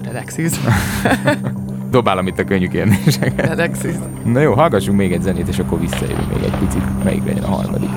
Redexis. 0.03 0.51
Dobálom 1.91 2.27
itt 2.27 2.39
a 2.39 2.43
könnyű 2.43 2.67
kérdéseket. 2.67 3.49
Alexis. 3.49 3.95
Na 4.23 4.39
jó, 4.39 4.53
hallgassunk 4.53 4.97
még 4.97 5.11
egy 5.11 5.21
zenét, 5.21 5.47
és 5.47 5.59
akkor 5.59 5.79
visszajövünk 5.79 6.33
még 6.33 6.43
egy 6.43 6.57
picit. 6.57 7.03
Melyik 7.03 7.25
legyen 7.25 7.43
a 7.43 7.47
harmadik? 7.47 7.89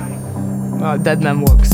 A 0.81 0.97
Dead 0.97 1.23
Man 1.23 1.37
Walks. 1.37 1.69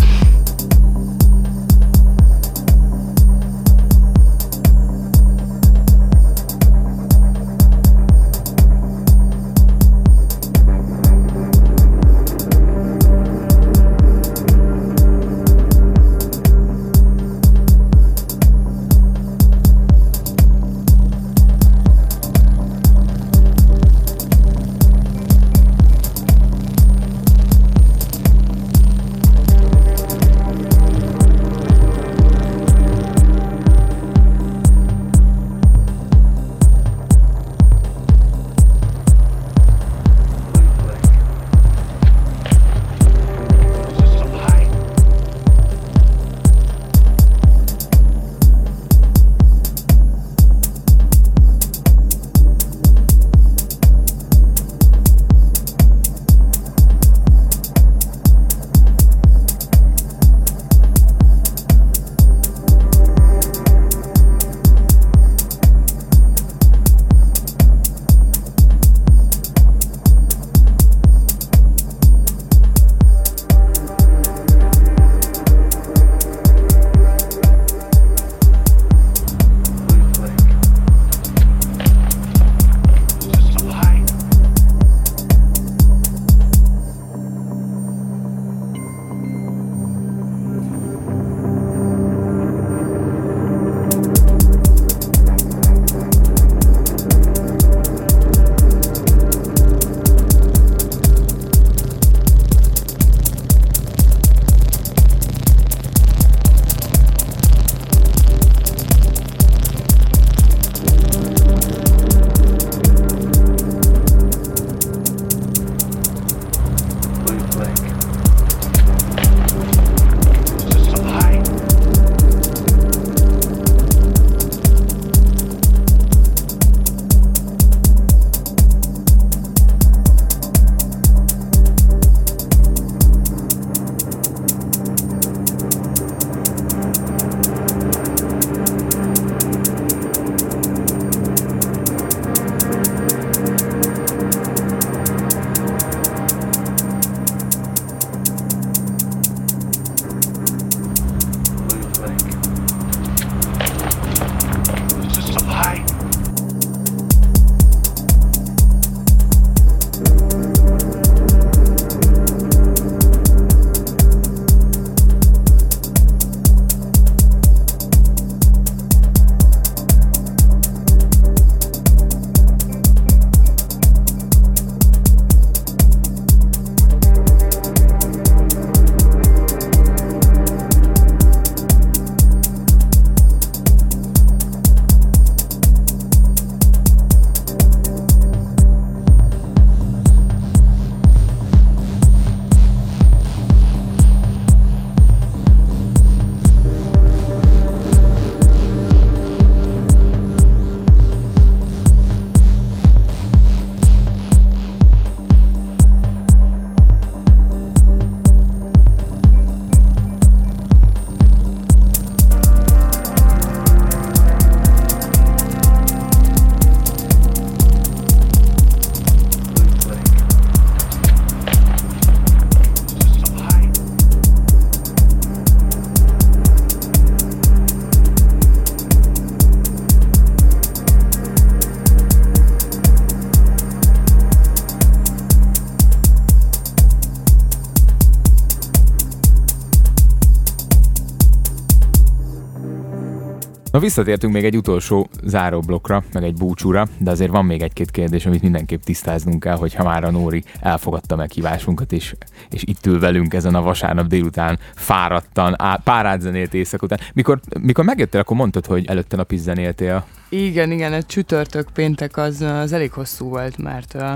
Na 243.73 243.79
visszatértünk 243.79 244.33
még 244.33 244.45
egy 244.45 244.57
utolsó 244.57 245.09
záróblokkra, 245.23 246.03
meg 246.12 246.23
egy 246.23 246.33
búcsúra, 246.33 246.88
de 246.97 247.12
azért 247.12 247.31
van 247.31 247.45
még 247.45 247.62
egy-két 247.62 247.91
kérdés, 247.91 248.25
amit 248.25 248.41
mindenképp 248.41 248.81
tisztáznunk 248.81 249.39
kell, 249.39 249.55
hogy 249.55 249.73
ha 249.73 249.83
már 249.83 250.03
a 250.03 250.12
Nóri 250.12 250.43
elfogadta 250.59 251.15
meghívásunkat, 251.15 251.91
és, 251.91 252.15
és 252.49 252.63
itt 252.65 252.86
ül 252.86 252.99
velünk 252.99 253.33
ezen 253.33 253.55
a 253.55 253.62
vasárnap 253.62 254.07
délután 254.07 254.59
fáradtan, 254.75 255.62
á, 255.62 255.75
párát 255.83 256.21
zenélt 256.21 256.53
éjszak 256.53 256.81
után. 256.81 256.99
Mikor, 257.13 257.39
mikor 257.59 257.83
megjöttél, 257.86 258.19
akkor 258.19 258.38
mondtad, 258.38 258.65
hogy 258.65 258.86
előtte 258.86 259.15
nap 259.15 259.31
is 259.31 259.39
zenéltél. 259.39 260.05
Igen, 260.29 260.71
igen, 260.71 260.93
a 260.93 261.03
csütörtök 261.03 261.69
péntek 261.73 262.17
az, 262.17 262.41
az 262.41 262.71
elég 262.71 262.91
hosszú 262.91 263.29
volt, 263.29 263.57
mert 263.57 263.93
uh, 263.93 264.12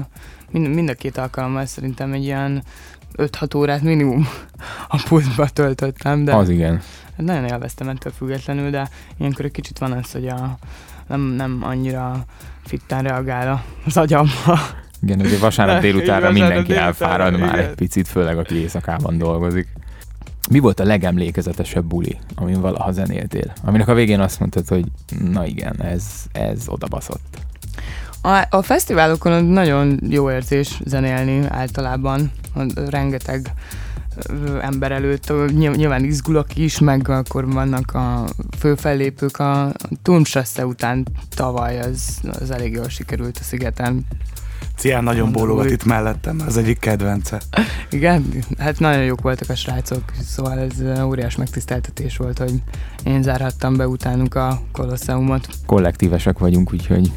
mind, 0.52 0.74
mind 0.74 0.90
a 0.90 0.94
két 0.94 1.18
alkalommal 1.18 1.66
szerintem 1.66 2.14
egy 2.14 2.24
ilyen 2.24 2.64
5-6 3.18 3.56
órát 3.56 3.82
minimum 3.82 4.28
a 4.88 5.04
pultba 5.08 5.48
töltöttem, 5.50 6.24
de 6.24 6.36
Az 6.36 6.50
igen. 6.50 6.82
nagyon 7.16 7.46
élveztem 7.46 7.90
ettől 7.90 8.14
függetlenül, 8.18 8.70
de 8.70 8.90
ilyenkor 9.18 9.46
egy 9.46 9.52
kicsit 9.52 9.78
van 9.78 9.92
az, 9.92 10.12
hogy 10.12 10.28
a, 10.28 10.58
nem, 11.08 11.22
nem 11.22 11.60
annyira 11.64 12.26
fitten 12.66 13.04
reagál 13.04 13.64
az 13.86 13.98
agyam. 13.98 14.28
Igen, 15.02 15.20
ugye 15.20 15.38
vasárnap 15.38 15.82
délutánra 15.82 16.32
mindenki 16.40 16.76
elfárad 16.76 17.40
már 17.40 17.54
igen. 17.54 17.70
egy 17.70 17.76
picit, 17.76 18.08
főleg 18.08 18.38
aki 18.38 18.56
éjszakában 18.56 19.18
dolgozik. 19.18 19.68
Mi 20.50 20.60
volt 20.60 20.80
a 20.80 20.84
legemlékezetesebb 20.84 21.86
buli, 21.86 22.18
amin 22.36 22.62
valaha 22.62 22.92
zenéltél? 22.92 23.54
Aminek 23.64 23.88
a 23.88 23.94
végén 23.94 24.20
azt 24.20 24.40
mondtad, 24.40 24.68
hogy 24.68 24.86
na 25.20 25.46
igen, 25.46 25.82
ez, 25.82 26.04
ez 26.32 26.64
odabaszott. 26.68 27.38
A, 28.22 28.46
a 28.50 28.62
fesztiválokon 28.62 29.44
nagyon 29.44 30.00
jó 30.10 30.32
érzés 30.32 30.80
zenélni 30.86 31.46
általában. 31.50 32.32
Rengeteg 32.90 33.54
ember 34.62 34.92
előtt, 34.92 35.34
nyilván 35.52 36.04
izgulok 36.04 36.56
is, 36.56 36.80
meg 36.80 37.10
akkor 37.10 37.52
vannak 37.52 37.94
a 37.94 38.26
főfellépők. 38.60 39.40
A 39.40 39.72
Turmstrasse 40.02 40.66
után 40.66 41.06
tavaly 41.36 41.80
az, 41.80 42.20
az 42.40 42.52
elég 42.52 42.74
jól 42.74 42.90
sikerült 42.90 43.38
a 43.40 43.44
szigeten. 43.44 44.06
Cián 44.76 45.04
nagyon 45.04 45.32
bólogat 45.32 45.70
itt 45.70 45.86
mellettem, 45.86 46.42
az 46.46 46.58
egyik 46.58 46.80
kedvence. 46.80 47.42
Igen, 47.90 48.44
hát 48.58 48.80
nagyon 48.80 49.04
jók 49.04 49.22
voltak 49.22 49.50
a 49.50 49.56
srácok, 49.56 50.04
szóval 50.22 50.60
ez 50.60 51.02
óriás 51.04 51.36
megtiszteltetés 51.36 52.18
volt, 52.18 52.38
hogy 52.38 52.54
én 53.04 53.22
zárhattam 53.22 53.78
be 53.78 53.88
utánuk 53.88 54.36
a 54.36 54.62
Kolosseumot. 54.72 55.48
Kollektívesek 55.66 56.40
vagyunk, 56.40 56.74
úgyhogy 56.74 57.12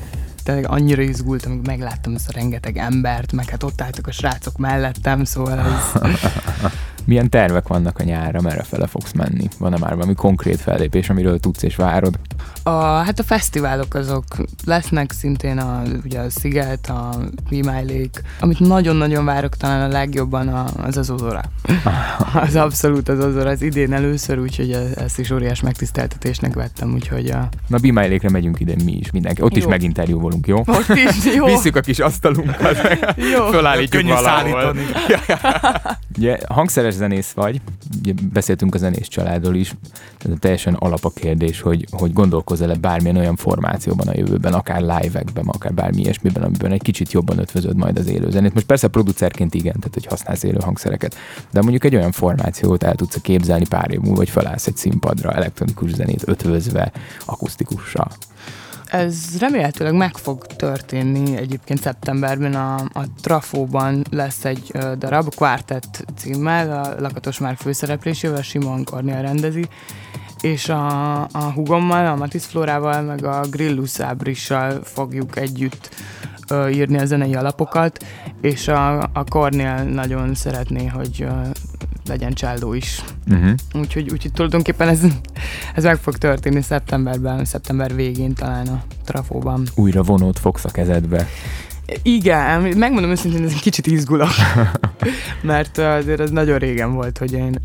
tényleg 0.51 0.71
annyira 0.71 1.03
izgultam, 1.03 1.53
amikor 1.53 1.69
megláttam 1.69 2.15
ezt 2.15 2.29
a 2.29 2.33
rengeteg 2.35 2.77
embert, 2.77 3.33
meg 3.33 3.49
hát 3.49 3.63
ott 3.63 3.81
álltak 3.81 4.07
a 4.07 4.13
srácok 4.13 4.59
mellettem, 4.59 5.25
szóval 5.25 5.59
ez... 5.59 6.01
milyen 7.05 7.29
tervek 7.29 7.69
vannak 7.69 7.99
a 7.99 8.03
nyárra, 8.03 8.41
merre 8.41 8.63
fele 8.63 8.87
fogsz 8.87 9.13
menni? 9.13 9.49
Van-e 9.59 9.77
már 9.79 9.95
valami 9.95 10.15
konkrét 10.15 10.61
fellépés, 10.61 11.11
amiről 11.11 11.39
tudsz 11.41 11.63
és 11.63 11.77
várod? 11.77 12.19
A, 12.63 12.71
hát 12.81 13.19
a 13.19 13.23
fesztiválok 13.23 13.95
azok 13.95 14.25
lesznek 14.65 15.13
szintén 15.13 15.59
a, 15.59 15.83
ugye 16.05 16.21
a 16.21 16.31
Sziget, 16.31 16.89
a 16.89 17.11
Vimájlék. 17.49 18.23
Amit 18.41 18.59
nagyon-nagyon 18.61 19.25
várok 19.25 19.57
talán 19.57 19.91
a 19.91 19.93
legjobban 19.93 20.49
a, 20.49 20.65
az 20.83 20.97
az 20.97 21.11
Ozora. 21.11 21.43
az 22.35 22.57
abszolút 22.57 23.09
az 23.09 23.25
Ozora, 23.25 23.51
az 23.51 23.63
idén 23.63 23.93
először, 23.93 24.39
úgyhogy 24.39 24.71
e- 24.71 25.03
ezt 25.03 25.19
is 25.19 25.31
óriás 25.31 25.61
megtiszteltetésnek 25.61 26.55
vettem, 26.55 26.93
úgyhogy 26.93 27.31
a, 27.31 27.49
Na, 27.67 27.79
Bimájlékre 27.79 28.31
megyünk 28.31 28.61
ide 28.61 28.75
mi 28.85 28.93
is, 28.93 29.11
mindenki. 29.11 29.43
Ott 29.43 29.57
is 29.57 29.63
Jó. 29.63 29.69
meginterjúvolunk, 29.69 30.47
jó? 30.47 30.59
ott 30.67 30.89
is 30.89 31.25
jó. 31.37 31.45
Visszük 31.45 31.77
a 31.77 31.81
kis 31.81 31.99
asztalunkat, 31.99 32.83
meg 32.83 33.15
Jó. 33.37 33.47
fölállítjuk 33.47 34.03
Könnyű 34.03 34.15
valahol. 34.15 34.51
szállítani. 34.51 34.87
Ugye 36.19 36.39
hangszeres 36.49 36.90
zenész 36.95 37.31
vagy, 37.31 37.61
beszéltünk 38.33 38.75
a 38.75 38.79
zenész 38.79 39.09
családról 39.09 39.55
is, 39.55 39.75
ez 40.19 40.31
teljesen 40.39 40.75
alap 40.75 41.05
a 41.05 41.11
kérdés, 41.11 41.61
hogy, 41.61 41.87
hogy 41.91 42.13
gondolkozol-e 42.13 42.75
bármilyen 42.75 43.17
olyan 43.17 43.37
formációban 43.37 44.09
a 44.09 44.17
jövőben, 44.17 44.53
akár 44.53 44.81
live-ekben, 44.81 45.45
akár 45.47 45.75
bármi 45.75 46.01
ilyesmiben, 46.01 46.43
amiben 46.43 46.73
egy 46.73 46.83
kicsit 46.83 47.13
jobban 47.13 47.39
ötvözöd 47.39 47.77
majd 47.77 47.99
az 47.99 48.09
élő 48.09 48.31
zenét. 48.31 48.55
Most 48.55 48.67
persze 48.67 48.89
producerként 48.89 49.55
igen, 49.55 49.75
tehát 49.79 49.95
hogy 49.95 50.07
használsz 50.07 50.43
élő 50.43 50.59
hangszereket, 50.61 51.15
de 51.51 51.61
mondjuk 51.61 51.85
egy 51.85 51.95
olyan 51.95 52.13
formációt 52.13 52.83
el 52.83 52.95
tudsz 52.95 53.21
képzelni 53.21 53.67
pár 53.69 53.91
év 53.91 54.01
múlva, 54.01 54.17
hogy 54.17 54.31
felállsz 54.31 54.67
egy 54.67 54.77
színpadra 54.77 55.33
elektronikus 55.33 55.95
zenét 55.95 56.23
ötvözve, 56.29 56.93
akusztikussal. 57.25 58.09
Ez 58.91 59.39
remélhetőleg 59.39 59.95
meg 59.95 60.17
fog 60.17 60.47
történni 60.47 61.37
egyébként 61.37 61.81
szeptemberben 61.81 62.55
a, 62.55 62.75
a 62.75 63.05
Trafóban. 63.21 64.05
Lesz 64.11 64.45
egy 64.45 64.73
darab, 64.99 65.35
Quartet 65.35 66.05
címmel, 66.17 66.83
a 66.83 67.01
Lakatos 67.01 67.39
Márk 67.39 67.59
főszereplésével, 67.59 68.43
Simon 68.43 68.85
Kornél 68.85 69.23
rendezi, 69.23 69.69
és 70.41 70.69
a, 70.69 71.21
a 71.23 71.53
hugommal, 71.55 72.07
a 72.07 72.17
Matisz 72.17 72.47
Flórával, 72.47 73.03
meg 73.03 73.25
a 73.25 73.41
Grillus 73.51 74.01
Ábrissal 74.01 74.81
fogjuk 74.83 75.37
együtt 75.37 75.95
írni 76.71 76.99
a 76.99 77.05
zenei 77.05 77.35
alapokat, 77.35 78.05
és 78.41 78.69
a, 78.69 78.99
a 78.99 79.25
Kornél 79.29 79.83
nagyon 79.83 80.35
szeretné, 80.35 80.87
hogy 80.87 81.27
legyen 82.11 82.33
csáldó 82.33 82.73
is. 82.75 83.03
Uh-huh. 83.31 83.51
Úgyhogy, 83.75 84.11
úgyhogy 84.11 84.33
tulajdonképpen 84.33 84.89
ez, 84.89 85.01
ez 85.75 85.85
meg 85.85 85.97
fog 85.97 86.17
történni 86.17 86.63
szeptemberben, 86.63 87.45
szeptember 87.45 87.95
végén 87.95 88.35
talán 88.35 88.67
a 88.67 88.83
Trafóban. 89.05 89.67
Újra 89.75 90.03
vonót 90.03 90.39
fogsz 90.39 90.65
a 90.65 90.71
kezedbe. 90.71 91.29
Igen, 92.03 92.77
megmondom 92.77 93.11
őszintén, 93.11 93.45
ez 93.45 93.53
egy 93.53 93.61
kicsit 93.61 93.87
izgulok, 93.87 94.29
mert 95.43 95.79
azért 95.79 96.21
ez 96.21 96.31
nagyon 96.31 96.59
régen 96.59 96.93
volt, 96.93 97.19
hogy 97.19 97.33
én 97.33 97.59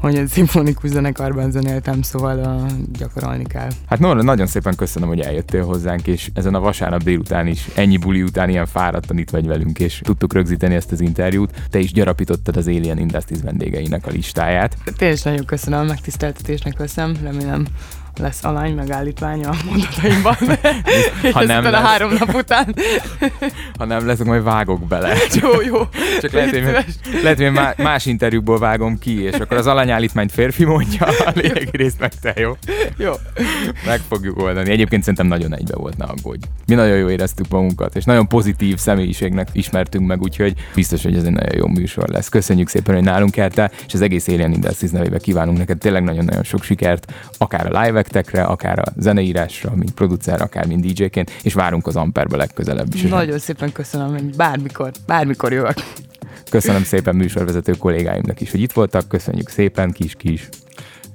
hogy 0.00 0.16
egy 0.16 0.28
szimfonikus 0.28 0.90
zenekarban 0.90 1.50
zenéltem, 1.50 2.02
szóval 2.02 2.38
uh, 2.38 2.70
gyakorolni 2.98 3.44
kell. 3.44 3.68
Hát 3.86 3.98
Nora, 3.98 4.22
nagyon 4.22 4.46
szépen 4.46 4.74
köszönöm, 4.76 5.08
hogy 5.08 5.20
eljöttél 5.20 5.64
hozzánk, 5.64 6.06
és 6.06 6.30
ezen 6.34 6.54
a 6.54 6.60
vasárnap 6.60 7.02
délután 7.02 7.46
is, 7.46 7.68
ennyi 7.74 7.96
buli 7.96 8.22
után 8.22 8.48
ilyen 8.48 8.66
fáradtan 8.66 9.18
itt 9.18 9.30
vagy 9.30 9.46
velünk, 9.46 9.78
és 9.78 10.00
tudtuk 10.04 10.32
rögzíteni 10.32 10.74
ezt 10.74 10.92
az 10.92 11.00
interjút. 11.00 11.50
Te 11.70 11.78
is 11.78 11.92
gyarapítottad 11.92 12.56
az 12.56 12.66
Alien 12.66 12.98
Industries 12.98 13.42
vendégeinek 13.42 14.06
a 14.06 14.10
listáját. 14.10 14.76
Tényleg 14.96 15.18
nagyon 15.24 15.44
köszönöm, 15.44 15.86
megtiszteltetésnek 15.86 16.78
veszem, 16.78 17.16
remélem 17.22 17.66
lesz 18.18 18.44
alány 18.44 18.74
megállítványa 18.74 19.48
a 19.50 19.54
mondataimban. 19.70 20.36
Ha 21.32 21.44
nem 21.44 21.50
Ezután 21.50 21.64
a 21.64 21.70
lesz. 21.70 21.82
három 21.82 22.12
nap 22.18 22.34
után. 22.34 22.74
Ha 23.78 23.84
nem 23.84 24.06
leszek, 24.06 24.26
majd 24.26 24.42
vágok 24.42 24.86
bele. 24.86 25.14
jó, 25.42 25.60
jó. 25.60 25.76
Csak 26.20 26.32
lehet, 26.32 26.50
hogy, 26.50 26.84
lehet, 27.22 27.38
hogy 27.38 27.52
má- 27.52 27.76
más 27.76 28.06
interjúkból 28.06 28.58
vágom 28.58 28.98
ki, 28.98 29.22
és 29.22 29.34
akkor 29.34 29.56
az 29.56 29.66
alanyállítmányt 29.66 30.32
férfi 30.32 30.64
mondja, 30.64 31.06
a 31.06 31.32
lényegi 31.34 31.76
részt 31.76 31.98
meg 32.00 32.12
te, 32.20 32.34
jó? 32.36 32.56
Jó. 32.96 33.12
Meg 33.86 34.00
fogjuk 34.08 34.38
oldani. 34.42 34.70
Egyébként 34.70 35.00
szerintem 35.02 35.26
nagyon 35.26 35.54
egybe 35.54 35.76
volt, 35.76 35.96
ne 35.96 36.04
aggódj. 36.04 36.44
Mi 36.66 36.74
nagyon 36.74 36.96
jó 36.96 37.10
éreztük 37.10 37.48
magunkat, 37.48 37.96
és 37.96 38.04
nagyon 38.04 38.28
pozitív 38.28 38.76
személyiségnek 38.78 39.48
ismertünk 39.52 40.06
meg, 40.06 40.22
úgyhogy 40.22 40.54
biztos, 40.74 41.02
hogy 41.02 41.16
ez 41.16 41.24
egy 41.24 41.32
nagyon 41.32 41.56
jó 41.56 41.66
műsor 41.66 42.08
lesz. 42.08 42.28
Köszönjük 42.28 42.68
szépen, 42.68 42.94
hogy 42.94 43.04
nálunk 43.04 43.36
eltel, 43.36 43.70
és 43.86 43.94
az 43.94 44.00
egész 44.00 44.28
Alien 44.28 44.52
Industries 44.52 44.90
nevében 44.90 45.18
kívánunk 45.22 45.58
neked 45.58 45.78
tényleg 45.78 46.02
nagyon-nagyon 46.04 46.42
sok 46.44 46.62
sikert, 46.62 47.12
akár 47.38 47.74
a 47.74 47.80
live 47.80 47.98
ektekre, 48.06 48.42
akár 48.42 48.78
a 48.78 48.84
zeneírásra, 48.96 49.72
mint 49.74 49.90
producer, 49.90 50.42
akár 50.42 50.66
mint 50.66 50.86
DJ-ként, 50.86 51.30
és 51.42 51.54
várunk 51.54 51.86
az 51.86 51.96
Amperbe 51.96 52.36
legközelebb 52.36 52.94
is. 52.94 53.02
Nagyon 53.02 53.38
szépen 53.38 53.72
köszönöm, 53.72 54.08
hogy 54.08 54.36
bármikor, 54.36 54.90
bármikor 55.06 55.52
jövök. 55.52 55.74
Köszönöm 56.50 56.84
szépen 56.84 57.16
műsorvezető 57.16 57.72
kollégáimnak 57.72 58.40
is, 58.40 58.50
hogy 58.50 58.60
itt 58.60 58.72
voltak, 58.72 59.08
köszönjük 59.08 59.48
szépen, 59.48 59.92
kis-kis. 59.92 60.48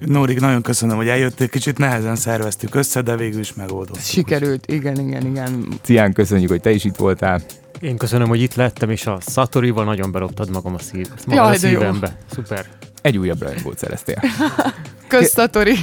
Nórik, 0.06 0.40
nagyon 0.40 0.62
köszönöm, 0.62 0.96
hogy 0.96 1.08
eljöttél. 1.08 1.50
Kicsit 1.50 1.78
nehezen 1.78 2.16
szerveztük 2.16 2.76
össze, 2.76 3.02
de 3.02 3.16
végül 3.16 3.40
is 3.40 3.54
megoldottuk. 3.54 4.04
Sikerült, 4.04 4.72
igen, 4.72 5.00
igen, 5.00 5.26
igen. 5.26 5.68
Cián, 5.82 6.14
köszönjük, 6.14 6.50
hogy 6.50 6.62
te 6.62 6.72
is 6.72 6.84
itt 6.84 6.96
voltál. 6.96 7.42
Én 7.80 7.98
köszönöm, 7.98 8.28
hogy 8.28 8.42
itt 8.42 8.56
lettem, 8.56 8.90
és 8.90 9.06
a 9.06 9.18
Satorival 9.28 9.84
nagyon 9.84 10.12
beloptad 10.12 10.52
magam 10.52 10.74
a, 10.74 10.80
szív, 10.80 11.08
magam 11.26 11.46
Jaj, 11.46 11.56
a 11.56 11.60
de 11.60 11.70
jó. 11.70 11.80
szívembe. 11.80 12.18
Szuper. 12.32 12.66
Egy 13.02 13.18
újabb 13.18 13.42
rajongót 13.42 13.78
szereztél. 13.78 14.22
Kösz, 15.08 15.34
Satori. 15.34 15.76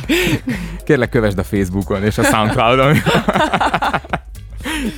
Kérlek, 0.84 1.08
kövesd 1.08 1.38
a 1.38 1.44
Facebookon 1.44 2.04
és 2.04 2.18
a 2.18 2.22
Soundcloudon. 2.22 2.96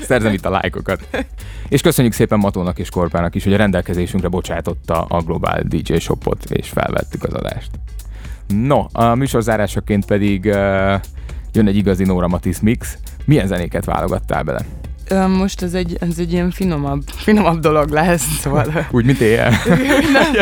Szerzem 0.09 0.33
itt 0.33 0.45
a 0.45 0.51
lájkokat. 0.51 1.27
És 1.69 1.81
köszönjük 1.81 2.15
szépen 2.15 2.39
Matónak 2.39 2.79
és 2.79 2.89
Korpának 2.89 3.35
is, 3.35 3.45
hogy 3.45 3.53
a 3.53 3.57
rendelkezésünkre 3.57 4.29
bocsátotta 4.29 5.03
a 5.03 5.21
Global 5.21 5.61
DJ 5.63 5.97
Shopot, 5.97 6.51
és 6.51 6.69
felvettük 6.69 7.25
az 7.25 7.33
adást. 7.33 7.71
No, 8.47 8.87
a 8.93 9.15
műsorzárásaként 9.15 10.07
pedig 10.07 10.45
uh, 10.45 10.55
jön 11.53 11.67
egy 11.67 11.77
igazi 11.77 12.05
Nóra 12.05 12.29
Matisz 12.29 12.59
mix. 12.59 12.99
Milyen 13.25 13.47
zenéket 13.47 13.85
válogattál 13.85 14.43
bele? 14.43 14.65
Most 15.19 15.63
ez 15.63 15.75
egy, 15.75 15.97
ez 16.01 16.19
egy 16.19 16.33
ilyen 16.33 16.51
finomabb, 16.51 17.03
finomabb 17.17 17.61
dolog 17.61 17.91
lesz, 17.91 18.39
szóval... 18.41 18.87
Úgy, 18.91 19.05
mint 19.05 19.21
éjjel? 19.21 19.51
nem, 20.13 20.33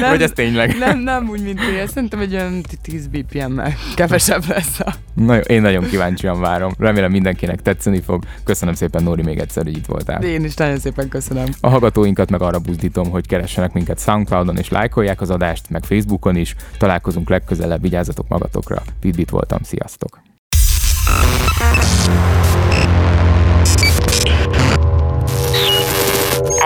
nem, 0.00 0.10
Vagy 0.10 0.22
ez 0.22 0.30
tényleg? 0.34 0.78
nem, 0.78 0.98
nem 0.98 1.28
úgy, 1.28 1.42
mint 1.42 1.60
éjjel. 1.60 1.86
Szerintem 1.86 2.20
egy 2.20 2.34
olyan 2.34 2.62
10 2.82 3.06
BPM-mel 3.06 3.74
kevesebb 3.94 4.44
lesz 4.48 4.80
a... 4.80 4.94
Na 5.14 5.34
jó, 5.34 5.40
én 5.40 5.60
nagyon 5.60 5.84
kíváncsian 5.88 6.40
várom. 6.40 6.72
Remélem 6.78 7.10
mindenkinek 7.10 7.62
tetszeni 7.62 8.00
fog. 8.00 8.24
Köszönöm 8.44 8.74
szépen, 8.74 9.02
Nóri, 9.02 9.22
még 9.22 9.38
egyszer, 9.38 9.64
hogy 9.64 9.76
itt 9.76 9.86
voltál. 9.86 10.22
Én 10.22 10.44
is 10.44 10.54
nagyon 10.54 10.78
szépen 10.78 11.08
köszönöm. 11.08 11.46
A 11.60 11.68
hallgatóinkat 11.68 12.30
meg 12.30 12.42
arra 12.42 12.58
buzdítom, 12.58 13.10
hogy 13.10 13.26
keressenek 13.26 13.72
minket 13.72 14.00
Soundcloudon 14.00 14.56
és 14.56 14.68
lájkolják 14.68 15.20
az 15.20 15.30
adást, 15.30 15.70
meg 15.70 15.84
Facebookon 15.84 16.36
is. 16.36 16.54
Találkozunk 16.78 17.28
legközelebb, 17.28 17.80
vigyázzatok 17.80 18.28
magatokra. 18.28 18.82
Fitbit 19.00 19.30
voltam, 19.30 19.62
sziasztok! 19.62 20.20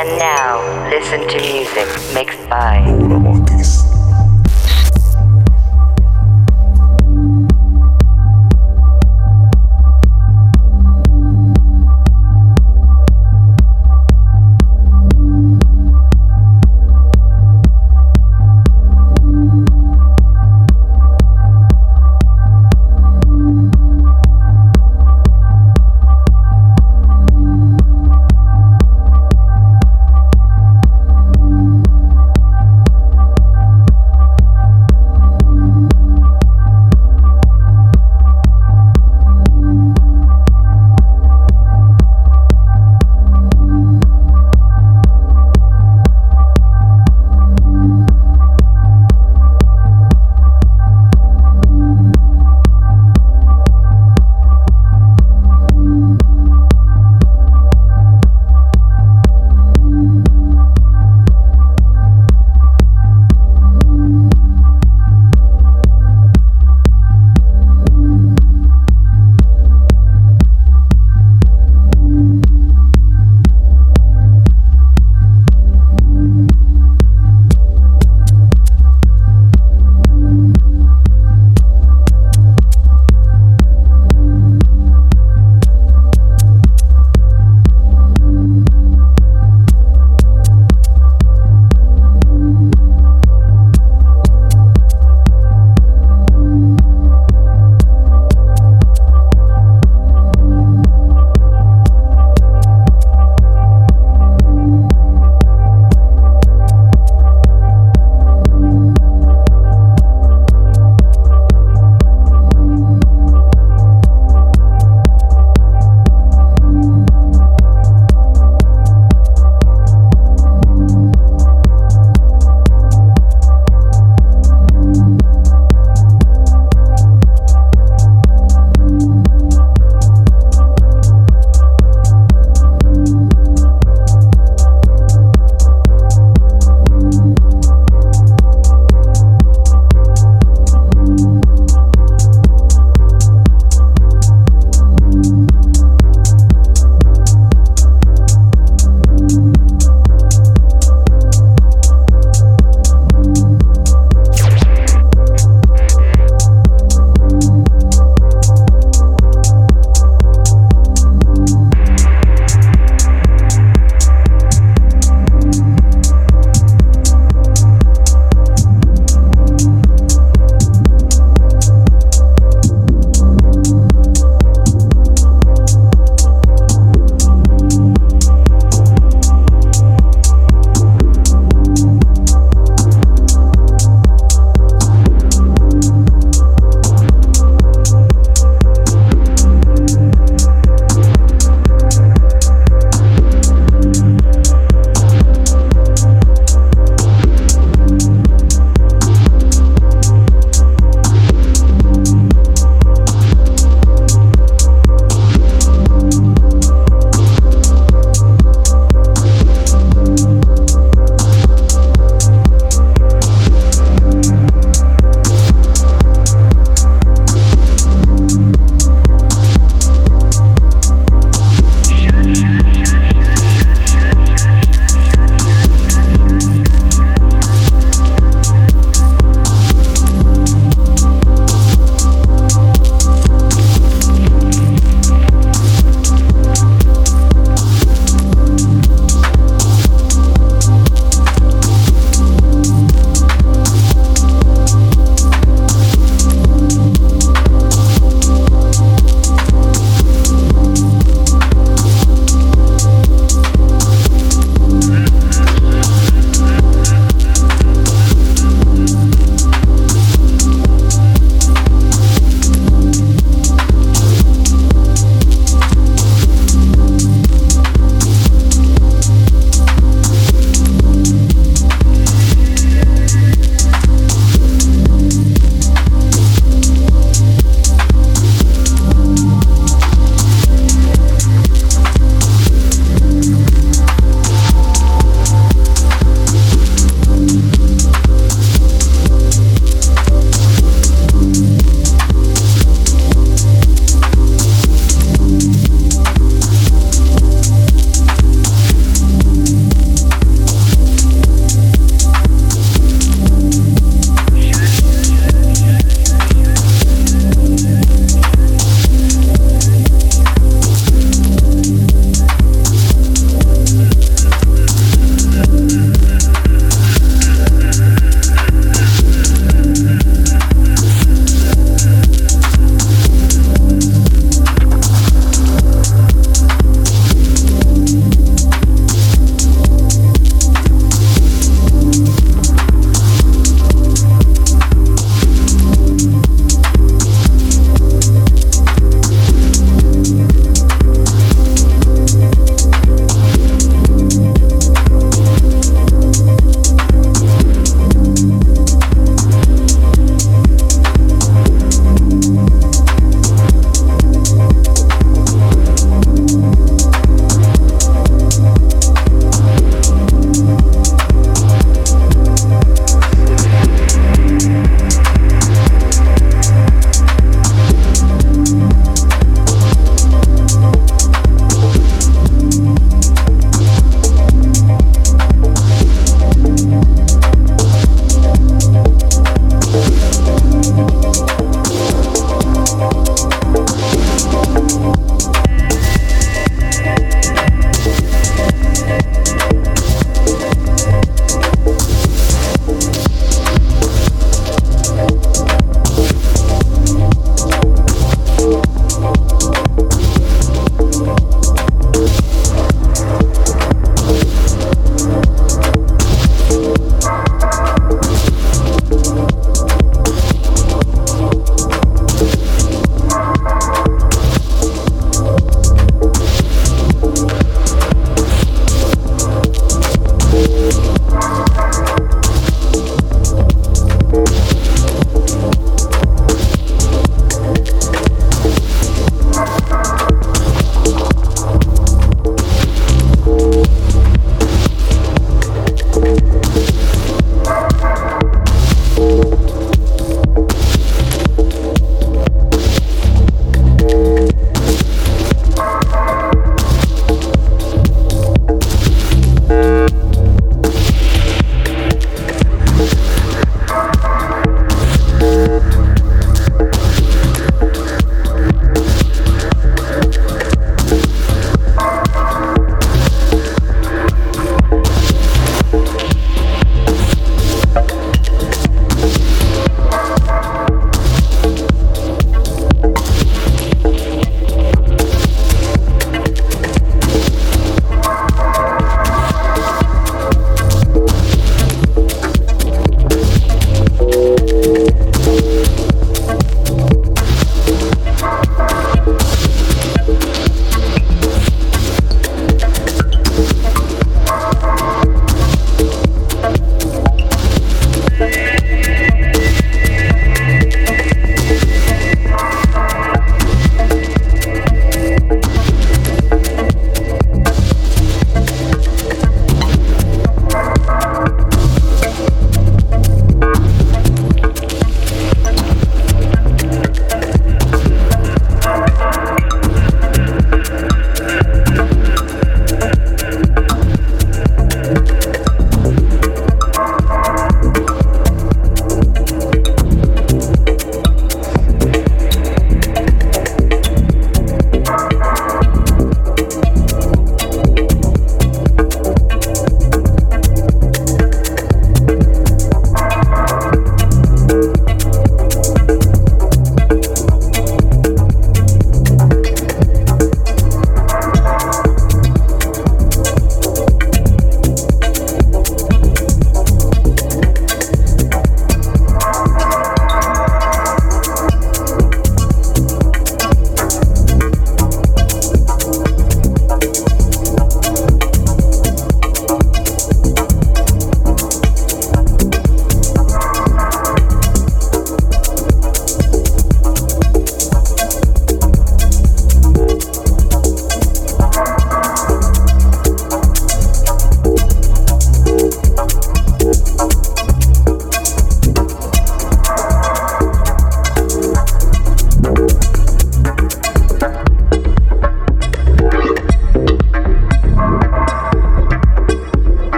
And 0.00 0.18
now, 0.18 0.88
listen 0.88 1.28
to 1.28 1.36
music 1.42 1.86
mixed 2.14 2.48
by 2.48 2.80